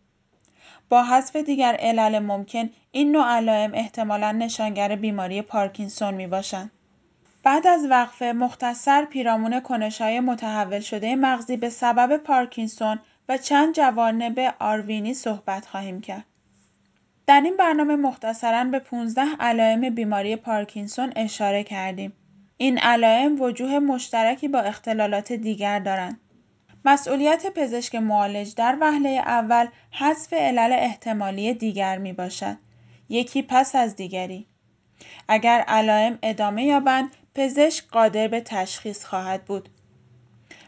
با 0.89 1.03
حذف 1.03 1.36
دیگر 1.36 1.75
علل 1.75 2.19
ممکن 2.19 2.69
این 2.91 3.12
نوع 3.12 3.25
علائم 3.25 3.71
احتمالا 3.73 4.31
نشانگر 4.31 4.95
بیماری 4.95 5.41
پارکینسون 5.41 6.13
می 6.13 6.27
باشند. 6.27 6.71
بعد 7.43 7.67
از 7.67 7.88
وقفه 7.89 8.25
مختصر 8.25 9.06
پیرامون 9.06 9.60
کنشهای 9.60 10.19
متحول 10.19 10.79
شده 10.79 11.15
مغزی 11.15 11.58
به 11.58 11.69
سبب 11.69 12.17
پارکینسون 12.17 12.99
و 13.29 13.38
چند 13.38 13.75
جوانب 13.75 14.56
آروینی 14.60 15.13
صحبت 15.13 15.65
خواهیم 15.65 16.01
کرد. 16.01 16.25
در 17.27 17.41
این 17.41 17.58
برنامه 17.58 17.95
مختصرا 17.95 18.63
به 18.63 18.79
15 18.79 19.21
علائم 19.39 19.89
بیماری 19.89 20.36
پارکینسون 20.36 21.13
اشاره 21.15 21.63
کردیم. 21.63 22.13
این 22.58 22.77
علائم 22.77 23.41
وجوه 23.41 23.79
مشترکی 23.79 24.47
با 24.47 24.60
اختلالات 24.60 25.34
دیگر 25.34 25.79
دارند. 25.79 26.19
مسئولیت 26.86 27.53
پزشک 27.53 27.95
معالج 27.95 28.56
در 28.56 28.77
وهله 28.82 29.10
اول 29.10 29.67
حذف 29.91 30.34
علل 30.34 30.73
احتمالی 30.73 31.53
دیگر 31.53 31.97
می 31.97 32.13
باشد. 32.13 32.58
یکی 33.10 33.41
پس 33.41 33.75
از 33.75 33.95
دیگری. 33.95 34.47
اگر 35.27 35.60
علائم 35.67 36.19
ادامه 36.23 36.63
یابند 36.63 37.15
پزشک 37.36 37.88
قادر 37.88 38.28
به 38.28 38.41
تشخیص 38.41 39.06
خواهد 39.06 39.46
بود. 39.46 39.69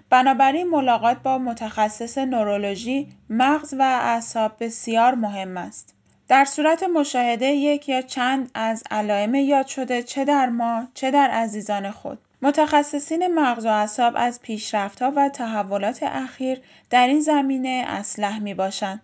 بنابراین 0.10 0.69
ملاقات 0.69 1.17
با 1.17 1.38
متخصص 1.38 2.17
نورولوژی، 2.17 3.08
مغز 3.30 3.73
و 3.73 3.82
اعصاب 3.82 4.51
بسیار 4.60 5.15
مهم 5.15 5.58
است. 5.58 5.95
در 6.28 6.45
صورت 6.45 6.84
مشاهده 6.84 7.45
یک 7.45 7.89
یا 7.89 8.01
چند 8.01 8.51
از 8.54 8.84
علائم 8.91 9.36
یاد 9.36 9.67
شده 9.67 10.04
چه 10.04 10.25
در 10.25 10.49
ما 10.49 10.88
چه 10.93 11.12
در 11.12 11.30
عزیزان 11.30 11.91
خود 11.91 12.17
متخصصین 12.41 13.28
مغز 13.39 13.65
و 13.65 13.69
اعصاب 13.69 14.13
از 14.17 14.41
پیشرفتها 14.41 15.13
و 15.15 15.30
تحولات 15.30 16.04
اخیر 16.04 16.62
در 16.89 17.08
این 17.08 17.21
زمینه 17.21 17.86
اسلح 17.88 18.39
می 18.39 18.54
باشند. 18.54 19.01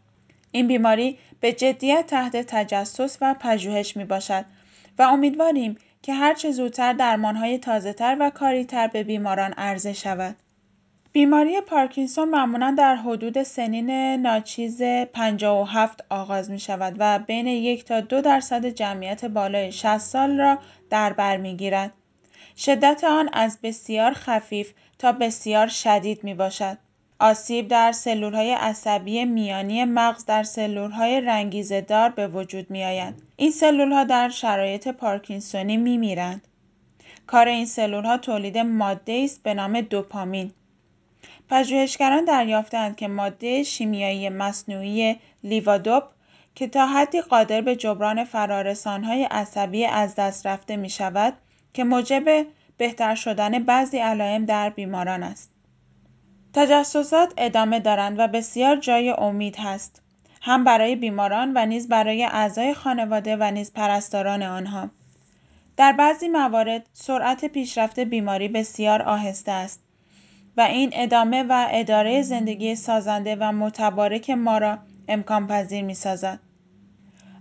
این 0.52 0.68
بیماری 0.68 1.18
به 1.40 1.54
جدیت 1.54 2.08
تحت 2.08 2.38
تجسس 2.38 3.18
و 3.22 3.36
پژوهش 3.40 3.98
می 3.98 4.06
باشد 4.06 4.46
و 5.00 5.04
امیدواریم 5.04 5.78
که 6.02 6.14
هرچه 6.14 6.52
زودتر 6.52 6.94
درمانهای 6.94 7.58
تازهتر 7.58 8.18
و 8.20 8.30
کاریتر 8.30 8.88
به 8.88 9.04
بیماران 9.04 9.54
عرضه 9.54 9.94
شود. 9.94 10.36
بیماری 11.14 11.62
پارکینسون 11.62 12.30
معمولا 12.30 12.76
در 12.78 12.96
حدود 12.96 13.44
سنین 13.44 13.92
ناچیز 14.22 14.82
57 15.14 16.06
آغاز 16.10 16.52
می 16.52 16.60
شود 16.60 16.96
و 17.00 17.20
بین 17.20 17.48
یک 17.48 17.86
تا 17.86 18.00
دو 18.00 18.22
درصد 18.22 18.66
جمعیت 18.66 19.26
بالای 19.26 19.72
60 19.72 19.98
سال 19.98 20.38
را 20.38 20.58
در 20.90 21.14
بر 21.14 21.38
می 21.38 21.58
گیرد. 21.58 21.92
شدت 22.58 23.04
آن 23.04 23.30
از 23.34 23.60
بسیار 23.64 24.14
خفیف 24.14 24.74
تا 25.00 25.12
بسیار 25.12 25.68
شدید 25.68 26.24
می 26.24 26.34
باشد. 26.34 26.78
آسیب 27.24 27.68
در 27.68 27.92
سلولهای 27.92 28.54
عصبی 28.54 29.26
میانی 29.26 29.86
مغز 29.86 30.26
در 30.26 30.44
سلولهای 30.44 31.22
رنگیزه 31.22 31.82
دار 31.82 32.10
به 32.10 32.28
وجود 32.28 32.72
می 32.72 32.84
آید. 32.84 33.24
این 33.38 33.52
سلولها 33.52 34.04
در 34.04 34.30
شرایط 34.30 34.88
پارکینسونی 34.88 35.78
می 35.78 35.98
میرند. 35.98 36.48
کار 37.28 37.48
این 37.48 37.66
سلولها 37.66 38.18
تولید 38.18 38.58
ماده 38.58 39.22
است 39.24 39.44
به 39.44 39.54
نام 39.54 39.82
دوپامین. 39.82 40.52
پژوهشگران 41.50 42.26
دریافتند 42.26 42.96
که 42.96 43.08
ماده 43.08 43.64
شیمیایی 43.64 44.30
مصنوعی 44.30 45.16
لیوادوپ 45.44 46.04
که 46.56 46.68
تا 46.68 46.86
حدی 46.88 47.22
قادر 47.22 47.62
به 47.62 47.76
جبران 47.76 48.24
فرارسانهای 48.24 49.24
عصبی 49.24 49.86
از 49.86 50.16
دست 50.16 50.48
رفته 50.48 50.76
می 50.76 50.90
شود 50.90 51.34
که 51.74 51.84
موجب 51.84 52.46
بهتر 52.78 53.16
شدن 53.16 53.64
بعضی 53.64 53.98
علائم 53.98 54.46
در 54.46 54.70
بیماران 54.70 55.24
است. 55.24 55.51
تجسسات 56.54 57.34
ادامه 57.38 57.80
دارند 57.80 58.20
و 58.20 58.28
بسیار 58.28 58.76
جای 58.76 59.10
امید 59.10 59.56
هست 59.60 60.02
هم 60.42 60.64
برای 60.64 60.96
بیماران 60.96 61.52
و 61.56 61.66
نیز 61.66 61.88
برای 61.88 62.24
اعضای 62.24 62.74
خانواده 62.74 63.38
و 63.40 63.52
نیز 63.52 63.74
پرستاران 63.74 64.44
آنها 64.44 64.90
در 65.78 65.92
بعضی 65.92 66.28
موارد 66.28 66.86
سرعت 66.94 67.46
پیشرفت 67.46 68.00
بیماری 68.00 68.48
بسیار 68.48 69.02
آهسته 69.02 69.52
است 69.52 69.84
و 70.58 70.62
این 70.62 70.90
ادامه 70.94 71.44
و 71.44 71.68
اداره 71.72 72.22
زندگی 72.22 72.76
سازنده 72.76 73.38
و 73.40 73.52
متبارک 73.52 74.30
ما 74.30 74.58
را 74.58 74.78
امکان 75.08 75.48
پذیر 75.48 75.84
می 75.84 75.94
سازد. 75.94 76.40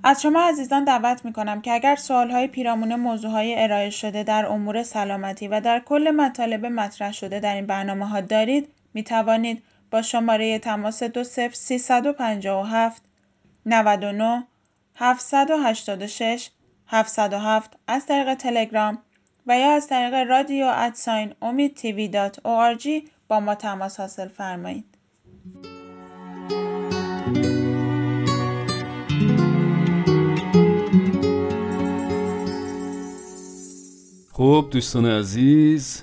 از 0.05 0.23
شما 0.23 0.49
عزیزان 0.49 0.85
دعوت 0.85 1.25
می 1.25 1.33
کنم 1.33 1.61
که 1.61 1.73
اگر 1.73 1.97
سوال 1.97 2.31
های 2.31 2.47
پیرامون 2.47 2.95
موضوع 2.95 3.31
های 3.31 3.63
ارائه 3.63 3.91
شده 3.91 4.23
در 4.23 4.47
امور 4.47 4.83
سلامتی 4.83 5.49
و 5.49 5.61
در 5.61 5.81
کل 5.81 6.11
مطالب 6.11 6.67
مطرح 6.67 7.13
شده 7.13 7.41
در 7.41 7.55
این 7.55 7.67
برنامه 7.67 8.09
ها 8.09 8.21
دارید 8.21 8.69
می 8.95 9.03
توانید 9.03 9.63
با 9.91 10.03
شماره 10.03 10.59
تماس 10.59 11.03
20357 11.03 13.03
99 13.67 14.47
786 14.97 16.51
707 16.87 17.77
از 17.87 18.07
طریق 18.07 18.35
تلگرام 18.35 18.99
و 19.47 19.59
یا 19.59 19.73
از 19.73 19.87
طریق 19.87 20.15
رادیو 20.15 20.73
ادساین 20.75 21.35
امید 21.43 21.77
تیوی 21.77 22.09
دات 22.09 22.41
با 23.29 23.41
ما 23.41 23.55
تماس 23.55 24.01
حاصل 24.01 24.29
فرمایید. 24.29 24.85
خب 34.33 34.69
دوستان 34.71 35.07
عزیز 35.07 36.03